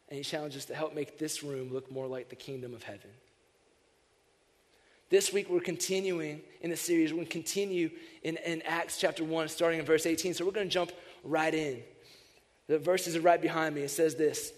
And 0.07 0.17
he 0.17 0.23
challenged 0.23 0.55
us 0.55 0.65
to 0.65 0.75
help 0.75 0.95
make 0.95 1.17
this 1.17 1.43
room 1.43 1.73
look 1.73 1.91
more 1.91 2.07
like 2.07 2.29
the 2.29 2.35
kingdom 2.35 2.73
of 2.73 2.83
heaven. 2.83 3.09
This 5.09 5.33
week, 5.33 5.49
we're 5.49 5.59
continuing 5.59 6.41
in 6.61 6.69
the 6.69 6.77
series. 6.77 7.11
We're 7.11 7.17
going 7.17 7.27
to 7.27 7.31
continue 7.31 7.89
in, 8.23 8.37
in 8.37 8.61
Acts 8.63 8.99
chapter 8.99 9.23
1, 9.23 9.47
starting 9.49 9.79
in 9.79 9.85
verse 9.85 10.05
18. 10.05 10.35
So 10.35 10.45
we're 10.45 10.51
going 10.51 10.67
to 10.67 10.73
jump 10.73 10.91
right 11.23 11.53
in. 11.53 11.81
The 12.67 12.79
verses 12.79 13.15
are 13.15 13.21
right 13.21 13.41
behind 13.41 13.75
me. 13.75 13.81
It 13.81 13.89
says 13.89 14.15
this 14.15 14.53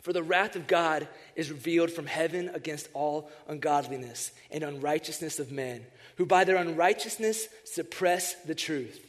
For 0.00 0.12
the 0.12 0.22
wrath 0.22 0.56
of 0.56 0.66
God 0.66 1.08
is 1.36 1.50
revealed 1.50 1.90
from 1.90 2.06
heaven 2.06 2.50
against 2.54 2.88
all 2.94 3.30
ungodliness 3.48 4.32
and 4.50 4.64
unrighteousness 4.64 5.38
of 5.40 5.52
men, 5.52 5.84
who 6.16 6.24
by 6.24 6.44
their 6.44 6.56
unrighteousness 6.56 7.48
suppress 7.64 8.34
the 8.44 8.54
truth. 8.54 9.08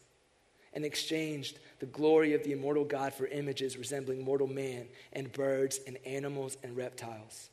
and 0.73 0.85
exchanged 0.85 1.59
the 1.79 1.85
glory 1.85 2.33
of 2.33 2.43
the 2.43 2.51
immortal 2.51 2.85
God 2.85 3.13
for 3.13 3.27
images 3.27 3.77
resembling 3.77 4.23
mortal 4.23 4.47
man 4.47 4.87
and 5.13 5.31
birds 5.31 5.79
and 5.85 5.97
animals 6.05 6.57
and 6.63 6.77
reptiles. 6.77 7.49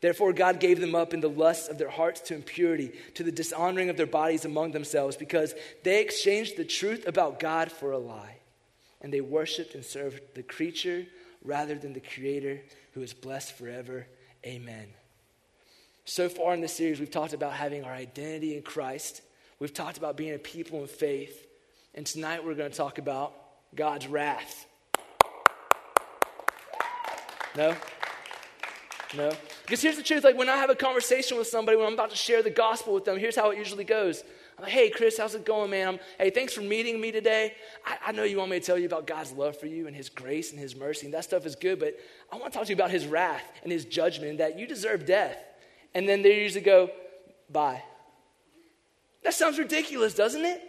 Therefore, 0.00 0.32
God 0.32 0.60
gave 0.60 0.80
them 0.80 0.94
up 0.94 1.12
in 1.12 1.20
the 1.20 1.28
lusts 1.28 1.68
of 1.68 1.78
their 1.78 1.88
hearts 1.88 2.20
to 2.22 2.34
impurity, 2.34 2.92
to 3.14 3.24
the 3.24 3.32
dishonoring 3.32 3.90
of 3.90 3.96
their 3.96 4.06
bodies 4.06 4.44
among 4.44 4.70
themselves, 4.70 5.16
because 5.16 5.54
they 5.82 6.00
exchanged 6.00 6.56
the 6.56 6.64
truth 6.64 7.08
about 7.08 7.40
God 7.40 7.72
for 7.72 7.90
a 7.90 7.98
lie. 7.98 8.36
And 9.00 9.12
they 9.12 9.20
worshiped 9.20 9.74
and 9.74 9.84
served 9.84 10.20
the 10.34 10.42
creature 10.42 11.06
rather 11.44 11.74
than 11.74 11.94
the 11.94 12.00
Creator, 12.00 12.60
who 12.92 13.02
is 13.02 13.12
blessed 13.12 13.52
forever. 13.52 14.06
Amen. 14.46 14.86
So 16.04 16.28
far 16.28 16.54
in 16.54 16.60
this 16.60 16.76
series, 16.76 17.00
we've 17.00 17.10
talked 17.10 17.32
about 17.32 17.52
having 17.52 17.84
our 17.84 17.92
identity 17.92 18.56
in 18.56 18.62
Christ. 18.62 19.22
We've 19.58 19.74
talked 19.74 19.98
about 19.98 20.16
being 20.16 20.34
a 20.34 20.38
people 20.38 20.80
in 20.80 20.86
faith. 20.86 21.47
And 21.94 22.06
tonight 22.06 22.44
we're 22.44 22.54
going 22.54 22.70
to 22.70 22.76
talk 22.76 22.98
about 22.98 23.34
God's 23.74 24.06
wrath. 24.06 24.66
No? 27.56 27.74
No? 29.16 29.32
Because 29.62 29.82
here's 29.82 29.96
the 29.96 30.02
truth 30.02 30.24
like 30.24 30.36
when 30.36 30.48
I 30.48 30.56
have 30.56 30.70
a 30.70 30.74
conversation 30.74 31.38
with 31.38 31.46
somebody, 31.46 31.76
when 31.76 31.86
I'm 31.86 31.94
about 31.94 32.10
to 32.10 32.16
share 32.16 32.42
the 32.42 32.50
gospel 32.50 32.94
with 32.94 33.04
them, 33.04 33.18
here's 33.18 33.36
how 33.36 33.50
it 33.50 33.58
usually 33.58 33.84
goes. 33.84 34.22
I'm 34.56 34.64
like, 34.64 34.72
hey, 34.72 34.90
Chris, 34.90 35.16
how's 35.16 35.34
it 35.34 35.44
going, 35.44 35.70
man? 35.70 35.88
I'm, 35.88 36.00
hey, 36.18 36.30
thanks 36.30 36.52
for 36.52 36.62
meeting 36.62 37.00
me 37.00 37.12
today. 37.12 37.54
I, 37.86 38.08
I 38.08 38.12
know 38.12 38.24
you 38.24 38.38
want 38.38 38.50
me 38.50 38.58
to 38.58 38.64
tell 38.64 38.76
you 38.76 38.86
about 38.86 39.06
God's 39.06 39.32
love 39.32 39.56
for 39.56 39.66
you 39.66 39.86
and 39.86 39.94
His 39.94 40.08
grace 40.08 40.50
and 40.50 40.58
His 40.58 40.74
mercy, 40.74 41.06
and 41.06 41.14
that 41.14 41.24
stuff 41.24 41.46
is 41.46 41.54
good, 41.54 41.78
but 41.78 41.96
I 42.32 42.36
want 42.36 42.52
to 42.52 42.58
talk 42.58 42.66
to 42.66 42.72
you 42.72 42.76
about 42.76 42.90
His 42.90 43.06
wrath 43.06 43.44
and 43.62 43.70
His 43.70 43.84
judgment 43.84 44.38
that 44.38 44.58
you 44.58 44.66
deserve 44.66 45.06
death. 45.06 45.38
And 45.94 46.08
then 46.08 46.22
they 46.22 46.42
usually 46.42 46.64
go, 46.64 46.90
bye. 47.48 47.82
That 49.22 49.34
sounds 49.34 49.58
ridiculous, 49.58 50.14
doesn't 50.14 50.44
it? 50.44 50.67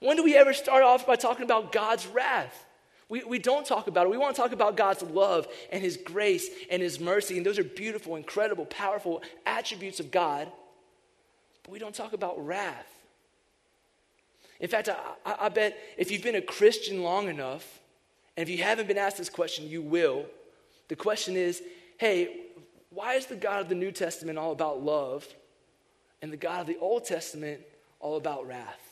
When 0.00 0.16
do 0.16 0.24
we 0.24 0.36
ever 0.36 0.52
start 0.52 0.82
off 0.82 1.06
by 1.06 1.16
talking 1.16 1.44
about 1.44 1.72
God's 1.72 2.06
wrath? 2.06 2.66
We, 3.08 3.24
we 3.24 3.38
don't 3.38 3.66
talk 3.66 3.86
about 3.86 4.06
it. 4.06 4.10
We 4.10 4.16
want 4.16 4.34
to 4.34 4.40
talk 4.40 4.52
about 4.52 4.76
God's 4.76 5.02
love 5.02 5.46
and 5.70 5.82
His 5.82 5.96
grace 5.96 6.48
and 6.70 6.80
His 6.80 6.98
mercy. 7.00 7.36
And 7.36 7.44
those 7.44 7.58
are 7.58 7.64
beautiful, 7.64 8.16
incredible, 8.16 8.64
powerful 8.66 9.22
attributes 9.44 10.00
of 10.00 10.10
God. 10.10 10.50
But 11.64 11.72
we 11.72 11.78
don't 11.78 11.94
talk 11.94 12.12
about 12.12 12.44
wrath. 12.44 12.86
In 14.60 14.68
fact, 14.68 14.88
I, 14.88 14.96
I, 15.26 15.36
I 15.40 15.48
bet 15.48 15.76
if 15.98 16.10
you've 16.10 16.22
been 16.22 16.36
a 16.36 16.42
Christian 16.42 17.02
long 17.02 17.28
enough, 17.28 17.80
and 18.36 18.48
if 18.48 18.56
you 18.56 18.62
haven't 18.62 18.86
been 18.86 18.98
asked 18.98 19.18
this 19.18 19.28
question, 19.28 19.68
you 19.68 19.82
will. 19.82 20.24
The 20.88 20.96
question 20.96 21.36
is 21.36 21.62
hey, 21.98 22.46
why 22.90 23.14
is 23.14 23.26
the 23.26 23.36
God 23.36 23.60
of 23.60 23.68
the 23.68 23.74
New 23.74 23.92
Testament 23.92 24.38
all 24.38 24.52
about 24.52 24.82
love 24.82 25.26
and 26.22 26.32
the 26.32 26.36
God 26.36 26.62
of 26.62 26.66
the 26.66 26.78
Old 26.78 27.04
Testament 27.04 27.60
all 28.00 28.16
about 28.16 28.46
wrath? 28.46 28.89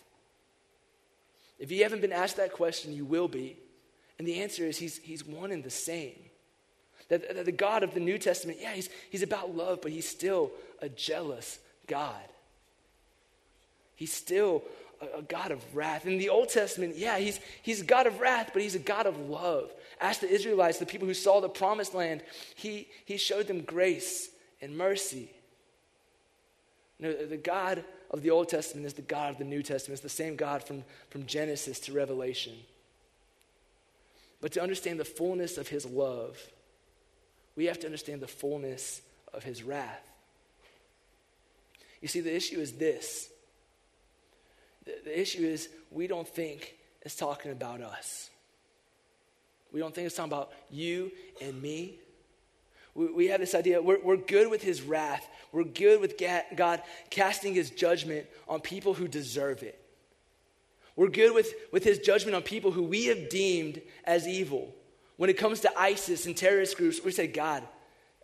If 1.59 1.73
you 1.73 1.83
haven't 1.83 2.01
been 2.01 2.13
asked 2.13 2.37
that 2.37 2.53
question, 2.53 2.93
you 2.93 3.05
will 3.05 3.29
be. 3.29 3.59
And 4.19 4.27
the 4.27 4.41
answer 4.41 4.65
is 4.65 4.79
he's, 4.79 4.99
he's 4.99 5.25
one 5.25 5.53
and 5.53 5.63
the 5.63 5.71
same. 5.71 6.19
That, 7.09 7.35
that 7.35 7.45
the 7.45 7.53
God 7.53 7.83
of 7.83 7.95
the 7.95 8.01
New 8.01 8.19
Testament, 8.19 8.59
yeah, 8.61 8.73
he's, 8.73 8.91
he's 9.11 9.23
about 9.23 9.55
love, 9.55 9.81
but 9.83 9.93
he's 9.93 10.09
still 10.09 10.51
a 10.81 10.89
jealous 10.89 11.59
God. 11.87 12.13
He's 13.97 14.13
still 14.13 14.63
a, 15.01 15.19
a, 15.19 15.23
God 15.23 15.51
of 15.51 15.63
wrath. 15.75 16.07
In 16.07 16.19
the 16.19 16.29
Old 16.29 16.51
Testament, 16.51 16.97
yeah, 16.97 17.19
he's, 17.19 17.41
he's 17.63 17.81
a 17.81 17.85
God 17.85 18.07
of 18.07 18.21
wrath, 18.21 18.51
but 18.53 18.63
he's 18.63 18.75
a 18.75 18.81
God 18.81 19.07
of 19.07 19.19
love. 19.19 19.73
Ask 20.01 20.21
the 20.21 20.29
Israelites, 20.29 20.79
the 20.79 20.87
people 20.87 21.09
who 21.09 21.15
saw 21.15 21.41
the 21.41 21.49
promised 21.49 21.95
land, 21.95 22.23
he, 22.55 22.89
he 23.05 23.17
showed 23.17 23.47
them 23.47 23.63
grace 23.63 24.29
and 24.61 24.77
mercy. 24.77 25.31
Know, 27.01 27.13
the 27.13 27.37
God 27.37 27.85
of 28.11 28.23
the 28.23 28.31
Old 28.31 28.49
Testament 28.49 28.87
is 28.87 28.95
the 28.95 29.03
God 29.03 29.31
of 29.31 29.39
the 29.39 29.45
New 29.45 29.63
Testament. 29.63 29.95
It's 29.95 30.03
the 30.03 30.09
same 30.09 30.37
God 30.37 30.65
from, 30.65 30.85
from 31.11 31.27
Genesis 31.27 31.79
to 31.81 31.93
Revelation. 31.93 32.55
But 34.41 34.53
to 34.53 34.63
understand 34.63 35.01
the 35.01 35.05
fullness 35.05 35.59
of 35.59 35.69
his 35.69 35.85
love, 35.85 36.39
we 37.57 37.67
have 37.67 37.79
to 37.81 37.87
understand 37.87 38.21
the 38.21 38.29
fullness 38.29 39.03
of 39.35 39.43
his 39.43 39.63
wrath. 39.63 40.09
You 42.01 42.09
see, 42.09 42.21
the 42.21 42.35
issue 42.35 42.61
is 42.61 42.73
this 42.73 43.31
the, 44.87 44.95
the 45.05 45.21
issue 45.21 45.43
is 45.43 45.69
we 45.91 46.07
don't 46.07 46.29
think 46.29 46.77
it's 47.03 47.17
talking 47.17 47.51
about 47.51 47.81
us. 47.81 48.31
We 49.73 49.81
don't 49.81 49.95
think 49.95 50.07
it's 50.07 50.17
talking 50.17 50.33
about 50.33 50.53
you 50.71 51.11
and 51.43 51.61
me. 51.61 51.99
We, 52.95 53.13
we 53.13 53.27
have 53.29 53.41
this 53.41 53.55
idea 53.55 53.81
we're, 53.81 54.01
we're 54.03 54.17
good 54.17 54.51
with 54.51 54.63
his 54.63 54.83
wrath, 54.83 55.29
we're 55.53 55.65
good 55.65 56.01
with 56.01 56.17
God 56.57 56.83
casting 57.11 57.55
his 57.55 57.71
judgment 57.71 58.27
on 58.49 58.61
people 58.61 58.95
who 58.95 59.09
deserve 59.09 59.63
it. 59.63 59.81
We're 60.97 61.09
good 61.09 61.33
with, 61.33 61.55
with 61.73 61.85
his 61.85 62.01
judgment 62.01 62.35
on 62.35 62.43
people 62.43 62.73
who 62.73 62.83
we 62.83 63.07
have 63.07 63.29
deemed 63.29 63.81
as 64.05 64.27
evil. 64.27 64.75
When 65.17 65.31
it 65.31 65.39
comes 65.39 65.61
to 65.61 65.79
ISIS 65.79 66.27
and 66.27 66.37
terrorist 66.37 66.77
groups, 66.77 67.01
we 67.05 67.13
say, 67.13 67.29
God, 67.29 67.63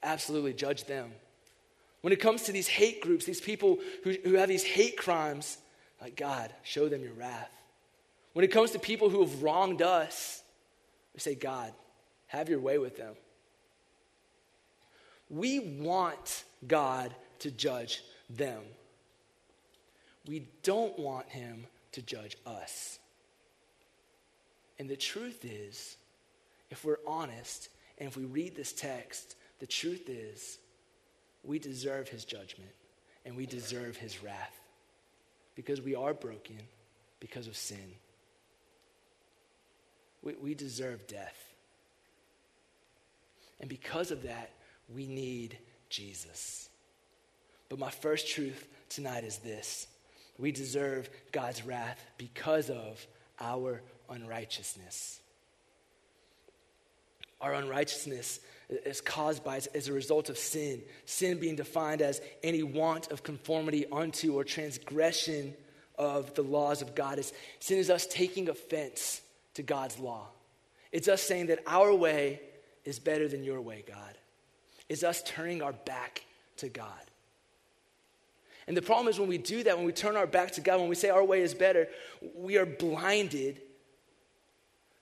absolutely 0.02 0.54
judge 0.54 0.84
them. 0.84 1.12
When 2.00 2.12
it 2.12 2.20
comes 2.20 2.42
to 2.42 2.52
these 2.52 2.66
hate 2.66 3.00
groups, 3.00 3.24
these 3.24 3.40
people 3.40 3.78
who, 4.02 4.16
who 4.24 4.34
have 4.34 4.48
these 4.48 4.64
hate 4.64 4.96
crimes, 4.96 5.58
like, 6.00 6.16
God, 6.16 6.52
show 6.64 6.88
them 6.88 7.02
your 7.02 7.14
wrath. 7.14 7.50
When 8.32 8.44
it 8.44 8.50
comes 8.50 8.72
to 8.72 8.78
people 8.78 9.08
who 9.08 9.20
have 9.20 9.42
wronged 9.42 9.80
us, 9.80 10.42
we 11.14 11.20
say, 11.20 11.34
God, 11.34 11.72
have 12.26 12.48
your 12.48 12.58
way 12.58 12.78
with 12.78 12.96
them. 12.96 13.14
We 15.28 15.78
want 15.80 16.44
God 16.66 17.14
to 17.40 17.50
judge 17.50 18.02
them. 18.30 18.62
We 20.26 20.48
don't 20.62 20.98
want 20.98 21.28
Him 21.28 21.66
to 21.92 22.02
judge 22.02 22.36
us. 22.46 22.98
And 24.78 24.88
the 24.88 24.96
truth 24.96 25.44
is, 25.44 25.96
if 26.70 26.84
we're 26.84 26.98
honest 27.06 27.68
and 27.98 28.08
if 28.08 28.16
we 28.16 28.24
read 28.24 28.56
this 28.56 28.72
text, 28.72 29.36
the 29.60 29.66
truth 29.66 30.08
is 30.08 30.58
we 31.42 31.58
deserve 31.58 32.08
His 32.08 32.24
judgment 32.24 32.72
and 33.24 33.36
we 33.36 33.46
deserve 33.46 33.96
His 33.96 34.22
wrath 34.22 34.60
because 35.54 35.80
we 35.80 35.94
are 35.94 36.14
broken 36.14 36.58
because 37.20 37.46
of 37.46 37.56
sin. 37.56 37.94
We, 40.22 40.34
we 40.34 40.54
deserve 40.54 41.06
death. 41.06 41.36
And 43.60 43.68
because 43.68 44.10
of 44.10 44.24
that, 44.24 44.50
we 44.88 45.06
need 45.06 45.58
Jesus. 45.88 46.68
But 47.68 47.78
my 47.78 47.90
first 47.90 48.28
truth 48.28 48.66
tonight 48.88 49.24
is 49.24 49.38
this 49.38 49.86
we 50.38 50.52
deserve 50.52 51.08
God's 51.32 51.64
wrath 51.64 52.04
because 52.18 52.70
of 52.70 53.06
our 53.40 53.82
unrighteousness. 54.10 55.20
Our 57.40 57.54
unrighteousness 57.54 58.40
is 58.70 59.00
caused 59.00 59.44
by 59.44 59.60
as 59.74 59.88
a 59.88 59.92
result 59.92 60.30
of 60.30 60.38
sin. 60.38 60.82
Sin 61.04 61.38
being 61.38 61.56
defined 61.56 62.00
as 62.00 62.20
any 62.42 62.62
want 62.62 63.12
of 63.12 63.22
conformity 63.22 63.84
unto 63.92 64.34
or 64.34 64.44
transgression 64.44 65.54
of 65.98 66.34
the 66.34 66.42
laws 66.42 66.82
of 66.82 66.94
God. 66.94 67.22
Sin 67.60 67.78
is 67.78 67.90
us 67.90 68.06
taking 68.06 68.48
offense 68.48 69.20
to 69.54 69.62
God's 69.62 69.98
law. 69.98 70.26
It's 70.90 71.08
us 71.08 71.22
saying 71.22 71.46
that 71.46 71.60
our 71.66 71.94
way 71.94 72.40
is 72.84 72.98
better 72.98 73.28
than 73.28 73.44
your 73.44 73.60
way, 73.60 73.84
God. 73.86 74.18
It's 74.88 75.02
us 75.02 75.22
turning 75.24 75.62
our 75.62 75.72
back 75.72 76.24
to 76.58 76.68
God. 76.68 76.88
And 78.66 78.76
the 78.76 78.82
problem 78.82 79.08
is 79.08 79.18
when 79.18 79.28
we 79.28 79.38
do 79.38 79.62
that, 79.62 79.76
when 79.76 79.86
we 79.86 79.92
turn 79.92 80.16
our 80.16 80.26
back 80.26 80.52
to 80.52 80.60
God, 80.60 80.80
when 80.80 80.88
we 80.88 80.94
say 80.94 81.10
our 81.10 81.24
way 81.24 81.42
is 81.42 81.54
better, 81.54 81.88
we 82.34 82.56
are 82.56 82.66
blinded 82.66 83.60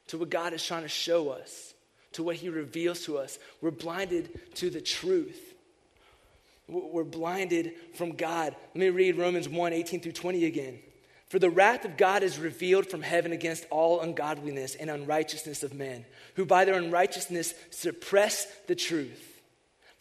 to 0.09 0.19
what 0.19 0.31
God 0.31 0.53
is 0.53 0.65
trying 0.65 0.83
to 0.83 0.89
show 0.89 1.31
us, 1.31 1.75
to 2.13 2.23
what 2.23 2.37
He 2.37 2.49
reveals 2.49 3.05
to 3.05 3.19
us. 3.19 3.39
We're 3.61 3.71
blinded 3.71 4.41
to 4.57 4.69
the 4.69 4.81
truth. 4.81 5.55
We're 6.69 7.05
blinded 7.05 7.73
from 7.95 8.13
God. 8.13 8.57
Let 8.75 8.77
me 8.77 8.89
read 8.89 9.17
Romans 9.17 9.49
1 9.49 9.73
18 9.73 10.01
through 10.01 10.13
20 10.13 10.45
again. 10.45 10.79
For 11.29 11.39
the 11.39 11.51
wrath 11.51 11.85
of 11.85 11.97
God 11.97 12.23
is 12.23 12.39
revealed 12.39 12.87
from 12.87 13.01
heaven 13.01 13.33
against 13.33 13.65
all 13.71 14.01
ungodliness 14.01 14.75
and 14.75 14.91
unrighteousness 14.91 15.63
of 15.63 15.73
men, 15.73 16.05
who 16.35 16.45
by 16.45 16.65
their 16.65 16.75
unrighteousness 16.75 17.55
suppress 17.71 18.47
the 18.67 18.75
truth. 18.75 19.32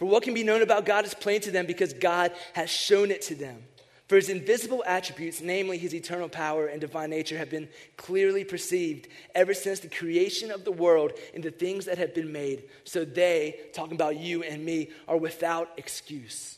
For 0.01 0.07
what 0.07 0.23
can 0.23 0.33
be 0.33 0.43
known 0.43 0.63
about 0.63 0.87
God 0.87 1.05
is 1.05 1.13
plain 1.13 1.41
to 1.41 1.51
them 1.51 1.67
because 1.67 1.93
God 1.93 2.31
has 2.53 2.71
shown 2.71 3.11
it 3.11 3.21
to 3.21 3.35
them. 3.35 3.61
For 4.07 4.15
his 4.15 4.29
invisible 4.29 4.83
attributes, 4.87 5.41
namely 5.41 5.77
his 5.77 5.93
eternal 5.93 6.27
power 6.27 6.65
and 6.65 6.81
divine 6.81 7.11
nature, 7.11 7.37
have 7.37 7.51
been 7.51 7.69
clearly 7.97 8.43
perceived 8.43 9.07
ever 9.35 9.53
since 9.53 9.79
the 9.79 9.89
creation 9.89 10.49
of 10.49 10.65
the 10.65 10.71
world 10.71 11.11
and 11.35 11.43
the 11.43 11.51
things 11.51 11.85
that 11.85 11.99
have 11.99 12.15
been 12.15 12.31
made. 12.31 12.63
So 12.83 13.05
they, 13.05 13.59
talking 13.75 13.93
about 13.93 14.17
you 14.17 14.41
and 14.41 14.65
me, 14.65 14.89
are 15.07 15.17
without 15.17 15.69
excuse. 15.77 16.57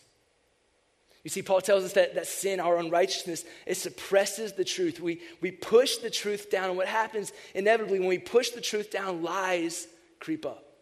You 1.26 1.30
see, 1.30 1.42
Paul 1.42 1.60
tells 1.60 1.84
us 1.84 1.92
that, 1.94 2.16
that 2.16 2.28
sin, 2.28 2.62
our 2.62 2.78
unrighteousness, 2.78 3.44
it 3.66 3.76
suppresses 3.76 4.54
the 4.54 4.64
truth. 4.64 5.02
We, 5.02 5.20
we 5.42 5.52
push 5.52 5.98
the 5.98 6.10
truth 6.10 6.50
down. 6.50 6.70
And 6.70 6.78
what 6.78 6.88
happens 6.88 7.34
inevitably 7.54 8.00
when 8.00 8.08
we 8.08 8.20
push 8.20 8.52
the 8.52 8.62
truth 8.62 8.90
down, 8.90 9.22
lies 9.22 9.86
creep 10.22 10.46
up. 10.46 10.73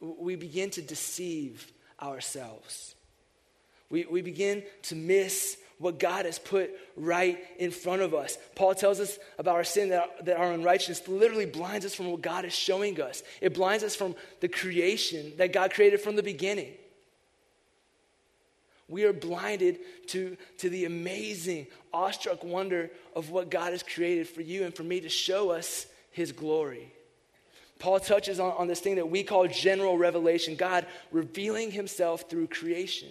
We 0.00 0.36
begin 0.36 0.70
to 0.70 0.82
deceive 0.82 1.72
ourselves. 2.00 2.94
We, 3.90 4.04
we 4.04 4.22
begin 4.22 4.62
to 4.84 4.96
miss 4.96 5.56
what 5.78 5.98
God 5.98 6.24
has 6.24 6.38
put 6.38 6.70
right 6.96 7.38
in 7.58 7.70
front 7.70 8.02
of 8.02 8.14
us. 8.14 8.38
Paul 8.54 8.74
tells 8.74 8.98
us 8.98 9.18
about 9.38 9.56
our 9.56 9.64
sin, 9.64 9.90
that, 9.90 10.24
that 10.24 10.38
our 10.38 10.52
unrighteousness 10.52 11.06
literally 11.06 11.46
blinds 11.46 11.84
us 11.84 11.94
from 11.94 12.10
what 12.10 12.22
God 12.22 12.44
is 12.44 12.54
showing 12.54 13.00
us. 13.00 13.22
It 13.40 13.54
blinds 13.54 13.84
us 13.84 13.94
from 13.94 14.14
the 14.40 14.48
creation 14.48 15.32
that 15.36 15.52
God 15.52 15.72
created 15.72 16.00
from 16.00 16.16
the 16.16 16.22
beginning. 16.22 16.72
We 18.88 19.04
are 19.04 19.12
blinded 19.12 19.80
to, 20.08 20.36
to 20.58 20.70
the 20.70 20.84
amazing, 20.84 21.66
awestruck 21.92 22.44
wonder 22.44 22.90
of 23.14 23.30
what 23.30 23.50
God 23.50 23.72
has 23.72 23.82
created 23.82 24.28
for 24.28 24.42
you 24.42 24.64
and 24.64 24.74
for 24.74 24.84
me 24.84 25.00
to 25.00 25.08
show 25.08 25.50
us 25.50 25.86
his 26.12 26.32
glory. 26.32 26.92
Paul 27.78 28.00
touches 28.00 28.40
on, 28.40 28.52
on 28.52 28.68
this 28.68 28.80
thing 28.80 28.96
that 28.96 29.10
we 29.10 29.22
call 29.22 29.46
general 29.46 29.98
revelation 29.98 30.56
God 30.56 30.86
revealing 31.12 31.70
himself 31.70 32.28
through 32.28 32.48
creation. 32.48 33.08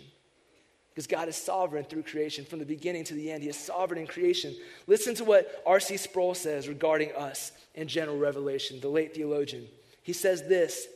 Because 0.89 1.07
God 1.07 1.27
is 1.27 1.35
sovereign 1.35 1.83
through 1.83 2.03
creation 2.03 2.45
from 2.45 2.59
the 2.59 2.65
beginning 2.65 3.03
to 3.05 3.13
the 3.13 3.29
end. 3.29 3.43
He 3.43 3.49
is 3.49 3.57
sovereign 3.57 3.99
in 3.99 4.07
creation. 4.07 4.55
Listen 4.87 5.13
to 5.15 5.25
what 5.25 5.61
R.C. 5.65 5.97
Sproul 5.97 6.33
says 6.33 6.69
regarding 6.69 7.11
us 7.11 7.51
in 7.73 7.89
general 7.89 8.17
revelation, 8.17 8.79
the 8.79 8.87
late 8.87 9.13
theologian. 9.13 9.67
He 10.03 10.13
says 10.13 10.47
this 10.47 10.87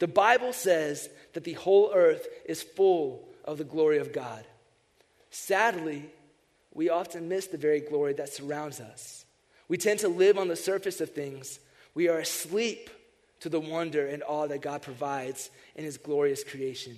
The 0.00 0.06
Bible 0.06 0.52
says 0.52 1.08
that 1.32 1.44
the 1.44 1.54
whole 1.54 1.90
earth 1.94 2.26
is 2.44 2.62
full 2.62 3.26
of 3.44 3.56
the 3.56 3.64
glory 3.64 3.98
of 3.98 4.12
God. 4.12 4.44
Sadly, 5.30 6.04
we 6.74 6.90
often 6.90 7.28
miss 7.28 7.46
the 7.46 7.56
very 7.56 7.80
glory 7.80 8.12
that 8.14 8.32
surrounds 8.32 8.80
us. 8.80 9.24
We 9.66 9.78
tend 9.78 10.00
to 10.00 10.08
live 10.08 10.36
on 10.36 10.48
the 10.48 10.56
surface 10.56 11.00
of 11.00 11.10
things. 11.10 11.58
We 11.94 12.08
are 12.08 12.18
asleep 12.18 12.90
to 13.40 13.48
the 13.48 13.60
wonder 13.60 14.06
and 14.06 14.22
awe 14.22 14.46
that 14.46 14.62
God 14.62 14.82
provides 14.82 15.50
in 15.74 15.84
His 15.84 15.96
glorious 15.96 16.44
creation. 16.44 16.96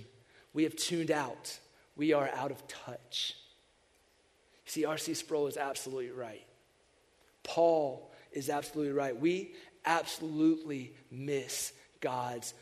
We 0.52 0.64
have 0.64 0.76
tuned 0.76 1.10
out. 1.10 1.58
We 1.96 2.12
are 2.12 2.28
out 2.34 2.50
of 2.50 2.66
touch. 2.66 3.36
See, 4.64 4.84
R.C. 4.84 5.14
Sproul 5.14 5.48
is 5.48 5.56
absolutely 5.56 6.10
right. 6.10 6.46
Paul 7.42 8.10
is 8.32 8.48
absolutely 8.48 8.92
right. 8.92 9.18
We 9.18 9.54
absolutely 9.84 10.94
miss 11.10 11.72
God's 12.00 12.54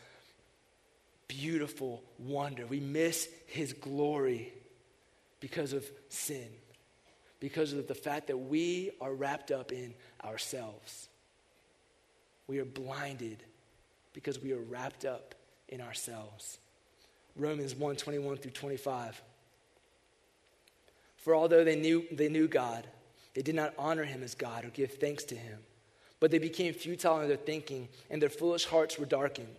beautiful 1.27 2.03
wonder. 2.17 2.65
We 2.65 2.79
miss 2.79 3.29
his 3.45 3.73
glory 3.73 4.51
because 5.39 5.73
of 5.73 5.85
sin. 6.09 6.47
because 7.39 7.73
of 7.73 7.87
the 7.87 7.95
fact 7.95 8.27
that 8.27 8.37
we 8.37 8.91
are 8.99 9.13
wrapped 9.13 9.51
up 9.51 9.71
in 9.71 9.93
ourselves. 10.23 11.07
We 12.47 12.59
are 12.59 12.65
blinded 12.65 13.43
because 14.19 14.41
we 14.41 14.51
are 14.51 14.59
wrapped 14.59 15.05
up 15.05 15.33
in 15.69 15.79
ourselves. 15.79 16.59
Romans 17.37 17.73
1 17.73 17.95
21 17.95 18.35
through 18.35 18.51
25. 18.51 19.21
For 21.15 21.33
although 21.33 21.63
they 21.63 21.77
knew, 21.77 22.03
they 22.11 22.27
knew 22.27 22.49
God, 22.49 22.85
they 23.33 23.41
did 23.41 23.55
not 23.55 23.73
honor 23.77 24.03
him 24.03 24.21
as 24.21 24.35
God 24.35 24.65
or 24.65 24.71
give 24.71 24.95
thanks 24.95 25.23
to 25.25 25.35
him. 25.35 25.59
But 26.19 26.31
they 26.31 26.37
became 26.37 26.73
futile 26.73 27.21
in 27.21 27.29
their 27.29 27.37
thinking, 27.37 27.87
and 28.09 28.21
their 28.21 28.27
foolish 28.27 28.65
hearts 28.65 28.99
were 28.99 29.05
darkened. 29.05 29.55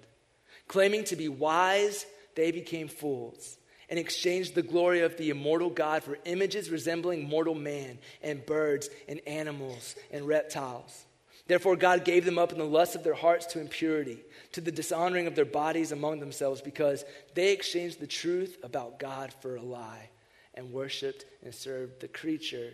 Claiming 0.69 1.05
to 1.05 1.17
be 1.17 1.29
wise, 1.29 2.05
they 2.35 2.51
became 2.51 2.89
fools 2.89 3.57
and 3.89 3.99
exchanged 3.99 4.55
the 4.55 4.63
glory 4.63 5.01
of 5.01 5.17
the 5.17 5.31
immortal 5.31 5.71
God 5.71 6.05
for 6.05 6.19
images 6.27 6.69
resembling 6.69 7.27
mortal 7.27 7.55
man 7.55 7.99
and 8.23 8.45
birds 8.45 8.91
and 9.09 9.21
animals 9.27 9.97
and 10.13 10.29
reptiles. 10.29 11.07
Therefore, 11.51 11.75
God 11.75 12.05
gave 12.05 12.25
them 12.25 12.39
up 12.39 12.53
in 12.53 12.59
the 12.59 12.65
lust 12.65 12.95
of 12.95 13.03
their 13.03 13.13
hearts 13.13 13.47
to 13.47 13.61
impurity, 13.61 14.23
to 14.53 14.61
the 14.61 14.71
dishonoring 14.71 15.27
of 15.27 15.35
their 15.35 15.45
bodies 15.45 15.91
among 15.91 16.21
themselves, 16.21 16.63
because 16.63 17.05
they 17.35 17.51
exchanged 17.51 17.99
the 17.99 18.07
truth 18.07 18.57
about 18.63 19.01
God 19.01 19.33
for 19.41 19.57
a 19.57 19.61
lie 19.61 20.11
and 20.55 20.71
worshiped 20.71 21.25
and 21.43 21.53
served 21.53 21.99
the 21.99 22.07
creature 22.07 22.71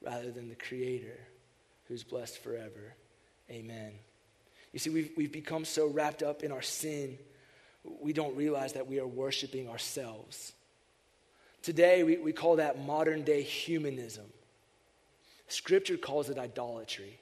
rather 0.00 0.30
than 0.30 0.48
the 0.48 0.54
Creator, 0.54 1.18
who's 1.88 2.04
blessed 2.04 2.38
forever. 2.38 2.94
Amen. 3.50 3.90
You 4.72 4.78
see, 4.78 4.90
we've, 4.90 5.10
we've 5.16 5.32
become 5.32 5.64
so 5.64 5.88
wrapped 5.88 6.22
up 6.22 6.44
in 6.44 6.52
our 6.52 6.62
sin, 6.62 7.18
we 8.00 8.12
don't 8.12 8.36
realize 8.36 8.74
that 8.74 8.86
we 8.86 9.00
are 9.00 9.06
worshiping 9.08 9.68
ourselves. 9.68 10.52
Today, 11.60 12.04
we, 12.04 12.18
we 12.18 12.32
call 12.32 12.54
that 12.54 12.80
modern 12.80 13.24
day 13.24 13.42
humanism. 13.42 14.26
Scripture 15.48 15.96
calls 15.96 16.30
it 16.30 16.38
idolatry. 16.38 17.18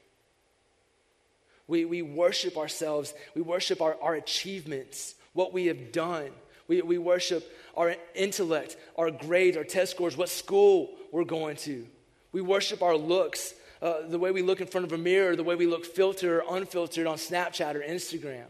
We, 1.68 1.84
we 1.84 2.02
worship 2.02 2.56
ourselves, 2.56 3.14
we 3.34 3.42
worship 3.42 3.80
our, 3.80 3.96
our 4.02 4.14
achievements, 4.14 5.14
what 5.34 5.52
we 5.52 5.66
have 5.66 5.92
done. 5.92 6.30
We, 6.66 6.82
we 6.82 6.98
worship 6.98 7.50
our 7.76 7.94
intellect, 8.14 8.76
our 8.96 9.10
grades, 9.10 9.56
our 9.56 9.64
test 9.64 9.92
scores, 9.92 10.16
what 10.16 10.30
school 10.30 10.90
we're 11.12 11.24
going 11.24 11.56
to. 11.58 11.86
We 12.32 12.40
worship 12.40 12.82
our 12.82 12.96
looks, 12.96 13.54
uh, 13.80 14.06
the 14.08 14.18
way 14.18 14.30
we 14.30 14.42
look 14.42 14.60
in 14.60 14.66
front 14.66 14.86
of 14.86 14.92
a 14.92 14.98
mirror, 14.98 15.36
the 15.36 15.44
way 15.44 15.54
we 15.54 15.66
look 15.66 15.84
filtered 15.84 16.30
or 16.30 16.56
unfiltered 16.56 17.06
on 17.06 17.16
Snapchat 17.16 17.74
or 17.74 17.80
Instagram. 17.80 18.46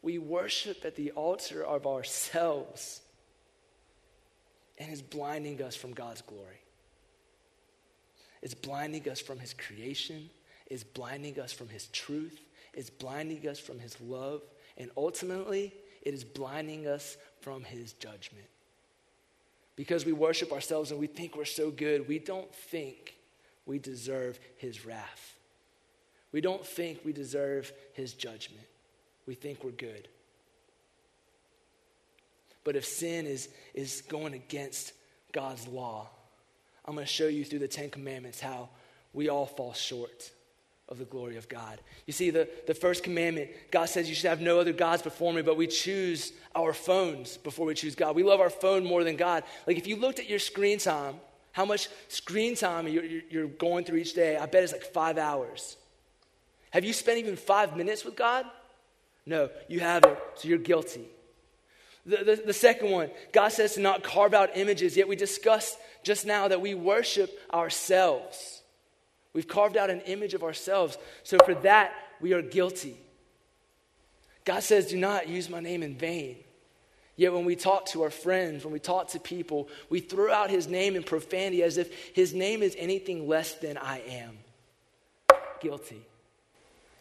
We 0.00 0.18
worship 0.18 0.84
at 0.84 0.94
the 0.94 1.10
altar 1.12 1.64
of 1.64 1.86
ourselves 1.86 3.00
and 4.78 4.92
is 4.92 5.02
blinding 5.02 5.60
us 5.60 5.74
from 5.74 5.92
God's 5.92 6.22
glory. 6.22 6.60
It's 8.42 8.54
blinding 8.54 9.08
us 9.08 9.20
from 9.20 9.40
His 9.40 9.52
creation, 9.52 10.30
is 10.68 10.84
blinding 10.84 11.40
us 11.40 11.52
from 11.52 11.68
His 11.68 11.86
truth, 11.88 12.40
is 12.74 12.90
blinding 12.90 13.48
us 13.48 13.58
from 13.58 13.78
His 13.78 14.00
love, 14.00 14.42
and 14.76 14.90
ultimately, 14.96 15.74
it 16.02 16.14
is 16.14 16.24
blinding 16.24 16.86
us 16.86 17.16
from 17.40 17.64
His 17.64 17.92
judgment 17.94 18.46
because 19.78 20.04
we 20.04 20.12
worship 20.12 20.52
ourselves 20.52 20.90
and 20.90 20.98
we 20.98 21.06
think 21.06 21.36
we're 21.36 21.44
so 21.44 21.70
good, 21.70 22.08
we 22.08 22.18
don't 22.18 22.52
think 22.52 23.14
we 23.64 23.78
deserve 23.78 24.40
his 24.56 24.84
wrath. 24.84 25.36
We 26.32 26.40
don't 26.40 26.66
think 26.66 27.04
we 27.04 27.12
deserve 27.12 27.72
his 27.92 28.12
judgment. 28.12 28.66
We 29.24 29.36
think 29.36 29.62
we're 29.62 29.70
good. 29.70 30.08
But 32.64 32.74
if 32.74 32.84
sin 32.84 33.24
is, 33.26 33.50
is 33.72 34.00
going 34.08 34.34
against 34.34 34.94
God's 35.30 35.68
law, 35.68 36.08
I'm 36.84 36.96
going 36.96 37.06
to 37.06 37.12
show 37.12 37.28
you 37.28 37.44
through 37.44 37.60
the 37.60 37.68
Ten 37.68 37.88
Commandments 37.88 38.40
how 38.40 38.70
we 39.12 39.28
all 39.28 39.46
fall 39.46 39.74
short 39.74 40.32
of 40.88 40.98
the 40.98 41.04
glory 41.04 41.36
of 41.36 41.48
God. 41.48 41.78
You 42.06 42.12
see, 42.12 42.30
the, 42.30 42.48
the 42.66 42.74
first 42.74 43.02
commandment, 43.02 43.50
God 43.70 43.86
says 43.86 44.08
you 44.08 44.14
should 44.14 44.30
have 44.30 44.40
no 44.40 44.58
other 44.58 44.72
gods 44.72 45.02
before 45.02 45.32
me, 45.32 45.42
but 45.42 45.56
we 45.56 45.66
choose 45.66 46.32
our 46.56 46.72
phones 46.72 47.36
before 47.36 47.66
we 47.66 47.74
choose 47.74 47.94
God. 47.94 48.16
We 48.16 48.22
love 48.22 48.40
our 48.40 48.50
phone 48.50 48.84
more 48.84 49.04
than 49.04 49.16
God. 49.16 49.44
Like 49.66 49.76
if 49.76 49.86
you 49.86 49.96
looked 49.96 50.18
at 50.18 50.28
your 50.28 50.38
screen 50.38 50.78
time, 50.78 51.16
how 51.52 51.64
much 51.64 51.88
screen 52.08 52.54
time 52.54 52.88
you're, 52.88 53.04
you're 53.04 53.46
going 53.46 53.84
through 53.84 53.98
each 53.98 54.14
day, 54.14 54.36
I 54.36 54.46
bet 54.46 54.62
it's 54.62 54.72
like 54.72 54.82
five 54.82 55.18
hours. 55.18 55.76
Have 56.70 56.84
you 56.84 56.92
spent 56.92 57.18
even 57.18 57.36
five 57.36 57.76
minutes 57.76 58.04
with 58.04 58.16
God? 58.16 58.46
No, 59.26 59.50
you 59.68 59.80
haven't, 59.80 60.16
so 60.36 60.48
you're 60.48 60.58
guilty. 60.58 61.04
The, 62.06 62.16
the, 62.24 62.42
the, 62.46 62.52
second 62.54 62.90
one, 62.90 63.10
God 63.32 63.48
says 63.48 63.74
to 63.74 63.80
not 63.80 64.02
carve 64.02 64.32
out 64.32 64.56
images, 64.56 64.96
yet 64.96 65.08
we 65.08 65.16
discussed 65.16 65.76
just 66.02 66.24
now 66.24 66.48
that 66.48 66.62
we 66.62 66.72
worship 66.72 67.30
ourselves. 67.52 68.57
We've 69.38 69.46
carved 69.46 69.76
out 69.76 69.88
an 69.88 70.00
image 70.00 70.34
of 70.34 70.42
ourselves. 70.42 70.98
So 71.22 71.38
for 71.44 71.54
that, 71.54 71.92
we 72.20 72.32
are 72.32 72.42
guilty. 72.42 72.96
God 74.44 74.64
says, 74.64 74.88
Do 74.88 74.96
not 74.96 75.28
use 75.28 75.48
my 75.48 75.60
name 75.60 75.84
in 75.84 75.94
vain. 75.94 76.38
Yet 77.14 77.32
when 77.32 77.44
we 77.44 77.54
talk 77.54 77.86
to 77.90 78.02
our 78.02 78.10
friends, 78.10 78.64
when 78.64 78.72
we 78.72 78.80
talk 78.80 79.10
to 79.10 79.20
people, 79.20 79.68
we 79.90 80.00
throw 80.00 80.32
out 80.32 80.50
his 80.50 80.66
name 80.66 80.96
in 80.96 81.04
profanity 81.04 81.62
as 81.62 81.78
if 81.78 82.16
his 82.16 82.34
name 82.34 82.64
is 82.64 82.74
anything 82.76 83.28
less 83.28 83.54
than 83.54 83.78
I 83.78 84.00
am. 84.00 84.38
Guilty. 85.60 86.02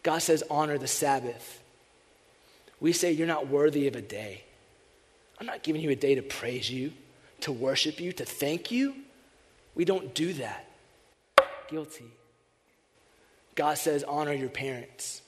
God 0.04 0.20
says, 0.20 0.44
Honor 0.48 0.78
the 0.78 0.86
Sabbath. 0.86 1.64
We 2.80 2.94
say, 2.94 3.14
You're 3.14 3.26
not 3.26 3.48
worthy 3.48 3.88
of 3.88 3.96
a 3.96 4.02
day. 4.04 4.44
I'm 5.40 5.48
not 5.48 5.64
giving 5.64 5.82
you 5.82 5.90
a 5.90 5.96
day 5.96 6.14
to 6.14 6.22
praise 6.22 6.70
you, 6.70 6.94
to 7.40 7.52
worship 7.52 8.00
you, 8.00 8.12
to 8.12 8.26
thank 8.26 8.70
you. 8.70 8.94
We 9.74 9.86
don't 9.86 10.14
do 10.14 10.34
that. 10.34 10.68
Guilty. 11.68 12.12
God 13.58 13.80
says, 13.80 14.04
honor 14.04 14.34
your 14.34 14.50
parents. 14.50 15.24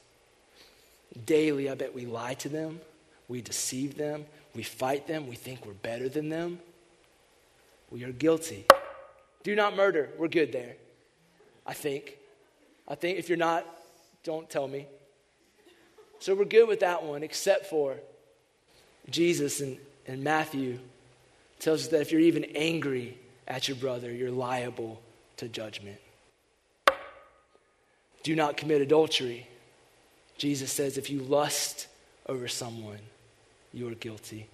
Daily, 1.25 1.67
I 1.67 1.73
bet 1.73 1.95
we 1.95 2.05
lie 2.05 2.35
to 2.35 2.47
them, 2.47 2.79
we 3.27 3.41
deceive 3.41 3.97
them, 3.97 4.25
we 4.55 4.61
fight 4.61 5.07
them, 5.07 5.27
we 5.27 5.35
think 5.35 5.65
we're 5.65 5.73
better 5.73 6.07
than 6.07 6.29
them. 6.29 6.59
We 7.89 8.03
are 8.03 8.11
guilty. 8.11 8.65
Do 9.41 9.55
not 9.55 9.75
murder. 9.75 10.11
We're 10.19 10.27
good 10.27 10.51
there. 10.51 10.75
I 11.65 11.73
think. 11.73 12.17
I 12.87 12.93
think 12.93 13.17
if 13.17 13.29
you're 13.29 13.37
not, 13.37 13.65
don't 14.23 14.47
tell 14.47 14.67
me. 14.67 14.85
So 16.19 16.35
we're 16.35 16.45
good 16.45 16.67
with 16.67 16.81
that 16.81 17.03
one, 17.03 17.23
except 17.23 17.65
for 17.65 17.95
Jesus 19.09 19.59
and, 19.59 19.77
and 20.05 20.23
Matthew 20.23 20.77
tells 21.59 21.81
us 21.81 21.87
that 21.87 22.01
if 22.01 22.11
you're 22.11 22.21
even 22.21 22.43
angry 22.55 23.17
at 23.47 23.67
your 23.67 23.77
brother, 23.77 24.11
you're 24.11 24.29
liable 24.29 25.01
to 25.37 25.47
judgment. 25.47 25.99
Do 28.23 28.35
not 28.35 28.57
commit 28.57 28.81
adultery. 28.81 29.47
Jesus 30.37 30.71
says 30.71 30.97
if 30.97 31.09
you 31.09 31.19
lust 31.21 31.87
over 32.27 32.47
someone, 32.47 32.99
you 33.73 33.87
are 33.87 33.95
guilty. 33.95 34.47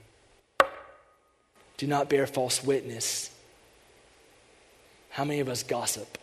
Do 1.78 1.88
not 1.88 2.10
bear 2.10 2.26
false 2.26 2.64
witness. 2.64 3.32
How 5.10 5.26
many 5.26 5.40
of 5.40 5.50
us 5.50 5.64
gossip? 5.64 6.18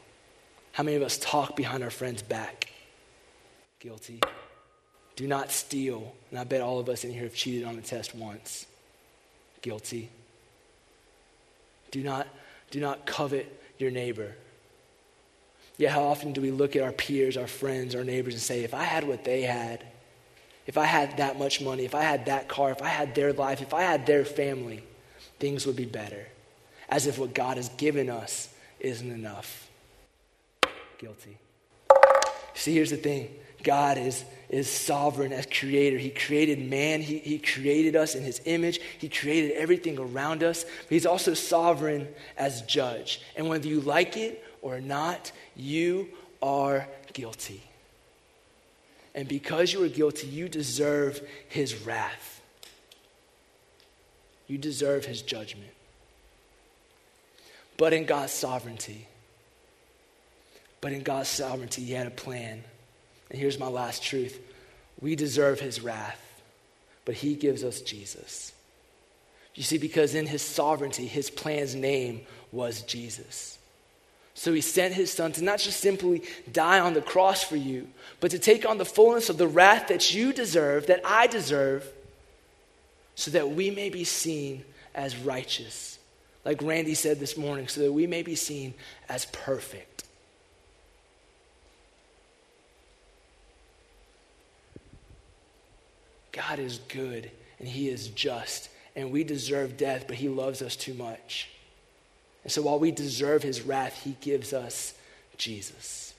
How 0.72 0.82
many 0.82 0.96
of 0.96 1.02
us 1.02 1.18
talk 1.18 1.56
behind 1.56 1.82
our 1.82 1.90
friend's 1.90 2.22
back? 2.22 2.72
Guilty. 3.78 4.20
Do 5.16 5.26
not 5.26 5.50
steal. 5.50 6.14
And 6.30 6.38
I 6.38 6.44
bet 6.44 6.60
all 6.60 6.78
of 6.78 6.88
us 6.88 7.04
in 7.04 7.12
here 7.12 7.24
have 7.24 7.34
cheated 7.34 7.64
on 7.64 7.78
a 7.78 7.82
test 7.82 8.14
once. 8.14 8.66
Guilty. 9.60 10.08
Do 11.90 12.02
not, 12.02 12.26
do 12.70 12.80
not 12.80 13.06
covet 13.06 13.60
your 13.78 13.90
neighbor. 13.90 14.34
Yet, 15.82 15.90
how 15.90 16.04
often 16.04 16.32
do 16.32 16.40
we 16.40 16.52
look 16.52 16.76
at 16.76 16.82
our 16.84 16.92
peers, 16.92 17.36
our 17.36 17.48
friends, 17.48 17.96
our 17.96 18.04
neighbors, 18.04 18.34
and 18.34 18.40
say, 18.40 18.62
if 18.62 18.72
I 18.72 18.84
had 18.84 19.02
what 19.02 19.24
they 19.24 19.42
had, 19.42 19.84
if 20.64 20.78
I 20.78 20.84
had 20.84 21.16
that 21.16 21.40
much 21.40 21.60
money, 21.60 21.84
if 21.84 21.92
I 21.92 22.02
had 22.02 22.26
that 22.26 22.48
car, 22.48 22.70
if 22.70 22.80
I 22.80 22.86
had 22.86 23.16
their 23.16 23.32
life, 23.32 23.60
if 23.60 23.74
I 23.74 23.82
had 23.82 24.06
their 24.06 24.24
family, 24.24 24.84
things 25.40 25.66
would 25.66 25.74
be 25.74 25.84
better. 25.84 26.28
As 26.88 27.08
if 27.08 27.18
what 27.18 27.34
God 27.34 27.56
has 27.56 27.68
given 27.70 28.10
us 28.10 28.48
isn't 28.78 29.10
enough. 29.10 29.68
Guilty. 30.98 31.36
See, 32.54 32.74
here's 32.74 32.90
the 32.90 32.96
thing 32.96 33.30
God 33.64 33.98
is, 33.98 34.24
is 34.50 34.70
sovereign 34.70 35.32
as 35.32 35.46
creator. 35.46 35.98
He 35.98 36.10
created 36.10 36.60
man, 36.60 37.00
he, 37.00 37.18
he 37.18 37.40
created 37.40 37.96
us 37.96 38.14
in 38.14 38.22
his 38.22 38.40
image, 38.44 38.78
He 39.00 39.08
created 39.08 39.56
everything 39.56 39.98
around 39.98 40.44
us. 40.44 40.62
But 40.62 40.90
He's 40.90 41.06
also 41.06 41.34
sovereign 41.34 42.06
as 42.36 42.62
judge. 42.62 43.20
And 43.34 43.48
whether 43.48 43.66
you 43.66 43.80
like 43.80 44.16
it 44.16 44.44
or 44.62 44.80
not, 44.80 45.32
you 45.54 46.08
are 46.40 46.88
guilty. 47.12 47.62
And 49.14 49.28
because 49.28 49.72
you 49.72 49.84
are 49.84 49.88
guilty, 49.88 50.26
you 50.26 50.48
deserve 50.48 51.20
his 51.48 51.84
wrath. 51.84 52.40
You 54.46 54.56
deserve 54.56 55.04
his 55.04 55.20
judgment. 55.22 55.70
But 57.76 57.92
in 57.92 58.06
God's 58.06 58.32
sovereignty, 58.32 59.06
but 60.80 60.92
in 60.92 61.02
God's 61.02 61.28
sovereignty, 61.28 61.82
he 61.82 61.92
had 61.92 62.06
a 62.06 62.10
plan. 62.10 62.62
And 63.30 63.38
here's 63.38 63.58
my 63.58 63.68
last 63.68 64.02
truth 64.02 64.38
we 65.00 65.16
deserve 65.16 65.58
his 65.58 65.80
wrath, 65.80 66.20
but 67.04 67.14
he 67.14 67.34
gives 67.34 67.64
us 67.64 67.80
Jesus. 67.80 68.52
You 69.54 69.62
see, 69.62 69.78
because 69.78 70.14
in 70.14 70.26
his 70.26 70.42
sovereignty, 70.42 71.06
his 71.06 71.28
plan's 71.28 71.74
name 71.74 72.22
was 72.52 72.82
Jesus. 72.82 73.58
So 74.34 74.52
he 74.52 74.60
sent 74.60 74.94
his 74.94 75.12
son 75.12 75.32
to 75.32 75.44
not 75.44 75.58
just 75.58 75.80
simply 75.80 76.22
die 76.50 76.80
on 76.80 76.94
the 76.94 77.02
cross 77.02 77.44
for 77.44 77.56
you, 77.56 77.88
but 78.20 78.30
to 78.30 78.38
take 78.38 78.66
on 78.66 78.78
the 78.78 78.84
fullness 78.84 79.28
of 79.28 79.36
the 79.38 79.46
wrath 79.46 79.88
that 79.88 80.14
you 80.14 80.32
deserve, 80.32 80.86
that 80.86 81.02
I 81.04 81.26
deserve, 81.26 81.86
so 83.14 83.30
that 83.32 83.50
we 83.50 83.70
may 83.70 83.90
be 83.90 84.04
seen 84.04 84.64
as 84.94 85.16
righteous. 85.16 85.98
Like 86.44 86.62
Randy 86.62 86.94
said 86.94 87.20
this 87.20 87.36
morning, 87.36 87.68
so 87.68 87.82
that 87.82 87.92
we 87.92 88.06
may 88.06 88.22
be 88.22 88.34
seen 88.34 88.74
as 89.08 89.26
perfect. 89.26 90.04
God 96.32 96.58
is 96.58 96.78
good 96.88 97.30
and 97.58 97.68
he 97.68 97.88
is 97.88 98.08
just, 98.08 98.70
and 98.96 99.12
we 99.12 99.22
deserve 99.22 99.76
death, 99.76 100.06
but 100.08 100.16
he 100.16 100.28
loves 100.28 100.62
us 100.62 100.74
too 100.74 100.94
much. 100.94 101.48
And 102.42 102.52
so 102.52 102.62
while 102.62 102.78
we 102.78 102.90
deserve 102.90 103.42
his 103.42 103.62
wrath, 103.62 104.02
he 104.02 104.16
gives 104.20 104.52
us 104.52 104.94
Jesus. 105.36 106.14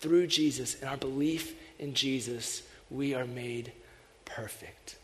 Through 0.00 0.28
Jesus 0.28 0.76
and 0.80 0.88
our 0.88 0.96
belief 0.96 1.54
in 1.78 1.94
Jesus, 1.94 2.62
we 2.90 3.14
are 3.14 3.24
made 3.24 3.72
perfect. 4.24 4.96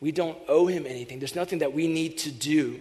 We 0.00 0.12
don't 0.12 0.38
owe 0.48 0.66
him 0.66 0.86
anything. 0.86 1.18
There's 1.18 1.34
nothing 1.34 1.58
that 1.58 1.72
we 1.72 1.86
need 1.88 2.18
to 2.18 2.30
do. 2.30 2.80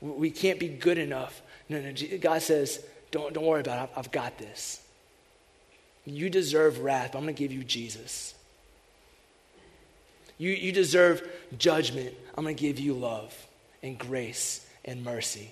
We 0.00 0.30
can't 0.30 0.58
be 0.58 0.68
good 0.68 0.98
enough. 0.98 1.42
No, 1.68 1.80
no, 1.80 1.92
God 2.18 2.42
says, 2.42 2.84
don't, 3.10 3.32
don't 3.32 3.46
worry 3.46 3.60
about 3.60 3.88
it. 3.88 3.92
I've, 3.96 4.10
got 4.10 4.38
this. 4.38 4.80
You 6.04 6.28
deserve 6.28 6.80
wrath, 6.80 7.14
I'm 7.14 7.22
going 7.22 7.34
to 7.34 7.38
give 7.38 7.52
you 7.52 7.62
Jesus. 7.62 8.34
You, 10.38 10.50
you 10.50 10.72
deserve 10.72 11.28
judgment. 11.58 12.14
I'm 12.36 12.44
going 12.44 12.56
to 12.56 12.60
give 12.60 12.78
you 12.78 12.94
love 12.94 13.34
and 13.82 13.98
grace 13.98 14.66
and 14.84 15.04
mercy. 15.04 15.50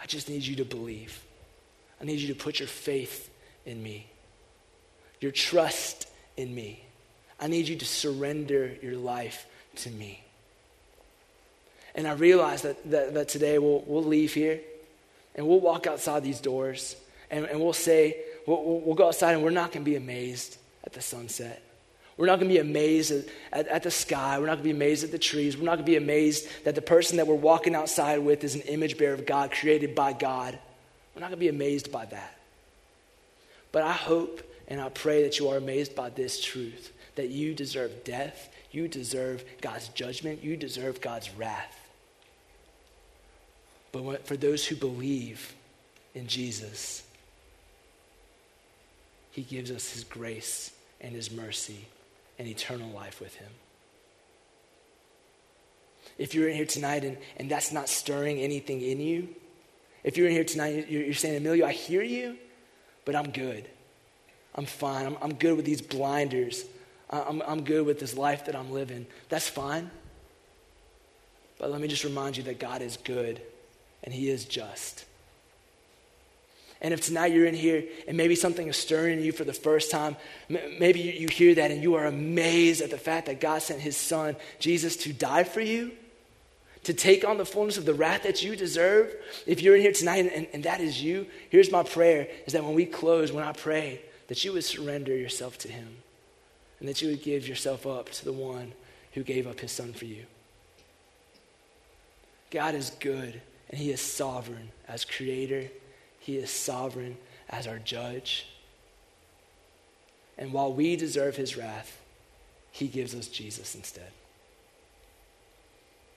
I 0.00 0.06
just 0.06 0.28
need 0.28 0.42
you 0.42 0.56
to 0.56 0.64
believe. 0.64 1.22
I 2.00 2.04
need 2.04 2.20
you 2.20 2.28
to 2.28 2.34
put 2.34 2.60
your 2.60 2.68
faith 2.68 3.30
in 3.64 3.82
me, 3.82 4.06
your 5.20 5.32
trust 5.32 6.08
in 6.36 6.54
me. 6.54 6.82
I 7.40 7.48
need 7.48 7.68
you 7.68 7.76
to 7.76 7.84
surrender 7.84 8.76
your 8.82 8.96
life 8.96 9.46
to 9.76 9.90
me. 9.90 10.22
And 11.94 12.06
I 12.06 12.12
realize 12.12 12.62
that, 12.62 12.90
that, 12.90 13.14
that 13.14 13.28
today 13.28 13.58
we'll, 13.58 13.82
we'll 13.86 14.04
leave 14.04 14.34
here 14.34 14.60
and 15.34 15.46
we'll 15.46 15.60
walk 15.60 15.86
outside 15.86 16.22
these 16.22 16.40
doors 16.40 16.96
and, 17.30 17.46
and 17.46 17.60
we'll 17.60 17.72
say, 17.72 18.16
we'll, 18.46 18.80
we'll 18.80 18.94
go 18.94 19.08
outside 19.08 19.32
and 19.32 19.42
we're 19.42 19.50
not 19.50 19.72
going 19.72 19.84
to 19.84 19.90
be 19.90 19.96
amazed 19.96 20.58
at 20.84 20.92
the 20.92 21.00
sunset. 21.00 21.62
We're 22.16 22.26
not 22.26 22.40
going 22.40 22.48
to 22.48 22.54
be 22.54 22.60
amazed 22.60 23.12
at, 23.12 23.26
at, 23.52 23.68
at, 23.68 23.82
the 23.82 23.90
sky. 23.90 24.38
We're 24.38 24.46
not 24.46 24.54
going 24.54 24.64
to 24.64 24.64
be 24.64 24.70
amazed 24.70 25.04
at 25.04 25.10
the 25.10 25.18
trees. 25.18 25.56
We're 25.56 25.64
not 25.64 25.74
going 25.74 25.84
to 25.84 25.90
be 25.90 25.96
amazed 25.96 26.48
that 26.64 26.74
the 26.74 26.82
person 26.82 27.18
that 27.18 27.26
we're 27.26 27.34
walking 27.34 27.74
outside 27.74 28.20
with 28.20 28.42
is 28.42 28.54
an 28.54 28.62
image 28.62 28.96
bearer 28.96 29.12
of 29.12 29.26
God, 29.26 29.50
created 29.50 29.94
by 29.94 30.14
God. 30.14 30.58
We're 31.14 31.20
not 31.20 31.28
going 31.28 31.38
to 31.38 31.44
be 31.44 31.48
amazed 31.48 31.92
by 31.92 32.06
that. 32.06 32.38
But 33.70 33.82
I 33.82 33.92
hope 33.92 34.42
and 34.68 34.80
I 34.80 34.88
pray 34.88 35.22
that 35.24 35.38
you 35.38 35.48
are 35.50 35.58
amazed 35.58 35.94
by 35.94 36.10
this 36.10 36.42
truth 36.42 36.92
that 37.16 37.28
you 37.28 37.54
deserve 37.54 38.04
death, 38.04 38.50
you 38.70 38.88
deserve 38.88 39.42
God's 39.62 39.88
judgment, 39.88 40.42
you 40.42 40.56
deserve 40.56 41.00
God's 41.00 41.30
wrath. 41.30 41.78
But 43.92 44.26
for 44.26 44.36
those 44.36 44.66
who 44.66 44.76
believe 44.76 45.54
in 46.14 46.26
Jesus, 46.26 47.02
He 49.30 49.42
gives 49.42 49.70
us 49.70 49.92
His 49.92 50.04
grace 50.04 50.72
and 51.00 51.14
His 51.14 51.30
mercy 51.30 51.86
and 52.38 52.46
eternal 52.46 52.90
life 52.90 53.20
with 53.20 53.34
Him. 53.36 53.50
If 56.18 56.34
you're 56.34 56.48
in 56.48 56.56
here 56.56 56.66
tonight 56.66 57.04
and, 57.04 57.18
and 57.36 57.50
that's 57.50 57.72
not 57.72 57.88
stirring 57.88 58.38
anything 58.38 58.80
in 58.80 59.00
you, 59.00 59.28
if 60.04 60.16
you're 60.16 60.28
in 60.28 60.32
here 60.32 60.44
tonight, 60.44 60.86
you're, 60.88 61.02
you're 61.02 61.14
saying, 61.14 61.36
Emilio, 61.36 61.66
I 61.66 61.72
hear 61.72 62.02
you, 62.02 62.36
but 63.04 63.14
I'm 63.14 63.30
good. 63.30 63.68
I'm 64.54 64.66
fine. 64.66 65.06
I'm, 65.06 65.16
I'm 65.20 65.34
good 65.34 65.56
with 65.56 65.66
these 65.66 65.82
blinders. 65.82 66.64
I'm, 67.10 67.42
I'm 67.46 67.64
good 67.64 67.84
with 67.84 68.00
this 68.00 68.16
life 68.16 68.46
that 68.46 68.56
I'm 68.56 68.72
living. 68.72 69.06
That's 69.28 69.48
fine. 69.48 69.90
But 71.58 71.70
let 71.70 71.80
me 71.80 71.88
just 71.88 72.04
remind 72.04 72.36
you 72.36 72.42
that 72.44 72.58
God 72.58 72.82
is 72.82 72.96
good 72.96 73.40
and 74.02 74.14
He 74.14 74.30
is 74.30 74.44
just. 74.44 75.04
And 76.80 76.92
if 76.92 77.00
tonight 77.00 77.32
you're 77.32 77.46
in 77.46 77.54
here 77.54 77.84
and 78.06 78.16
maybe 78.16 78.34
something 78.34 78.68
is 78.68 78.76
stirring 78.76 79.18
in 79.18 79.24
you 79.24 79.32
for 79.32 79.44
the 79.44 79.52
first 79.52 79.90
time, 79.90 80.16
maybe 80.48 81.00
you 81.00 81.28
hear 81.28 81.54
that 81.54 81.70
and 81.70 81.82
you 81.82 81.94
are 81.94 82.04
amazed 82.04 82.82
at 82.82 82.90
the 82.90 82.98
fact 82.98 83.26
that 83.26 83.40
God 83.40 83.62
sent 83.62 83.80
his 83.80 83.96
son, 83.96 84.36
Jesus, 84.58 84.96
to 84.98 85.12
die 85.12 85.44
for 85.44 85.62
you, 85.62 85.92
to 86.84 86.92
take 86.92 87.26
on 87.26 87.38
the 87.38 87.46
fullness 87.46 87.78
of 87.78 87.86
the 87.86 87.94
wrath 87.94 88.24
that 88.24 88.42
you 88.42 88.56
deserve. 88.56 89.14
If 89.46 89.62
you're 89.62 89.74
in 89.74 89.82
here 89.82 89.92
tonight 89.92 90.30
and, 90.32 90.46
and 90.52 90.64
that 90.64 90.80
is 90.80 91.02
you, 91.02 91.26
here's 91.48 91.72
my 91.72 91.82
prayer 91.82 92.28
is 92.46 92.52
that 92.52 92.62
when 92.62 92.74
we 92.74 92.84
close, 92.84 93.32
when 93.32 93.44
I 93.44 93.52
pray, 93.52 94.02
that 94.28 94.44
you 94.44 94.52
would 94.52 94.64
surrender 94.64 95.16
yourself 95.16 95.56
to 95.58 95.68
him 95.68 95.88
and 96.78 96.88
that 96.88 97.00
you 97.00 97.08
would 97.08 97.22
give 97.22 97.48
yourself 97.48 97.86
up 97.86 98.10
to 98.10 98.24
the 98.24 98.32
one 98.32 98.72
who 99.12 99.22
gave 99.22 99.46
up 99.46 99.60
his 99.60 99.72
son 99.72 99.94
for 99.94 100.04
you. 100.04 100.24
God 102.50 102.74
is 102.74 102.90
good 103.00 103.40
and 103.70 103.80
he 103.80 103.90
is 103.90 104.00
sovereign 104.00 104.70
as 104.86 105.04
creator 105.04 105.70
he 106.26 106.38
is 106.38 106.50
sovereign 106.50 107.16
as 107.48 107.68
our 107.68 107.78
judge. 107.78 108.48
And 110.36 110.52
while 110.52 110.72
we 110.72 110.96
deserve 110.96 111.36
his 111.36 111.56
wrath, 111.56 112.00
he 112.72 112.88
gives 112.88 113.14
us 113.14 113.28
Jesus 113.28 113.76
instead. 113.76 114.10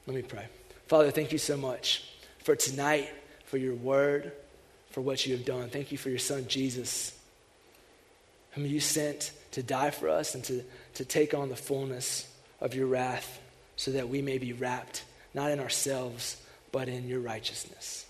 Let 0.08 0.16
me 0.16 0.24
pray. 0.24 0.48
Father, 0.88 1.12
thank 1.12 1.32
you 1.32 1.38
so 1.38 1.56
much 1.56 2.12
for 2.40 2.56
tonight, 2.56 3.08
for 3.46 3.58
your 3.58 3.76
word, 3.76 4.32
for 4.90 5.02
what 5.02 5.28
you 5.28 5.38
have 5.38 5.46
done. 5.46 5.70
Thank 5.70 5.92
you 5.92 6.00
for 6.00 6.10
your 6.10 6.18
son, 6.18 6.48
Jesus, 6.48 7.16
whom 8.54 8.66
you 8.66 8.80
sent 8.80 9.32
to 9.52 9.62
die 9.62 9.92
for 9.92 10.10
us 10.10 10.34
and 10.34 10.44
to, 10.46 10.64
to 10.96 11.06
take 11.06 11.36
on 11.36 11.50
the 11.50 11.56
fullness 11.56 12.28
of 12.60 12.74
your 12.74 12.88
wrath 12.88 13.40
so 13.76 13.92
that 13.92 14.10
we 14.10 14.24
may 14.24 14.40
be 14.40 14.54
wrapped 14.54 15.04
not 15.36 15.52
in 15.52 15.60
ourselves, 15.60 16.42
but 16.72 16.90
in 16.90 17.08
your 17.08 17.20
righteousness. 17.20 18.08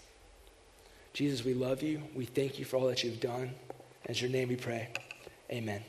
Jesus, 1.19 1.43
we 1.43 1.53
love 1.53 1.83
you. 1.83 2.01
We 2.15 2.23
thank 2.23 2.59
you 2.59 2.63
for 2.63 2.77
all 2.77 2.87
that 2.87 3.03
you've 3.03 3.19
done. 3.19 3.53
In 4.05 4.15
your 4.15 4.29
name 4.29 4.47
we 4.47 4.55
pray. 4.55 4.87
Amen. 5.51 5.83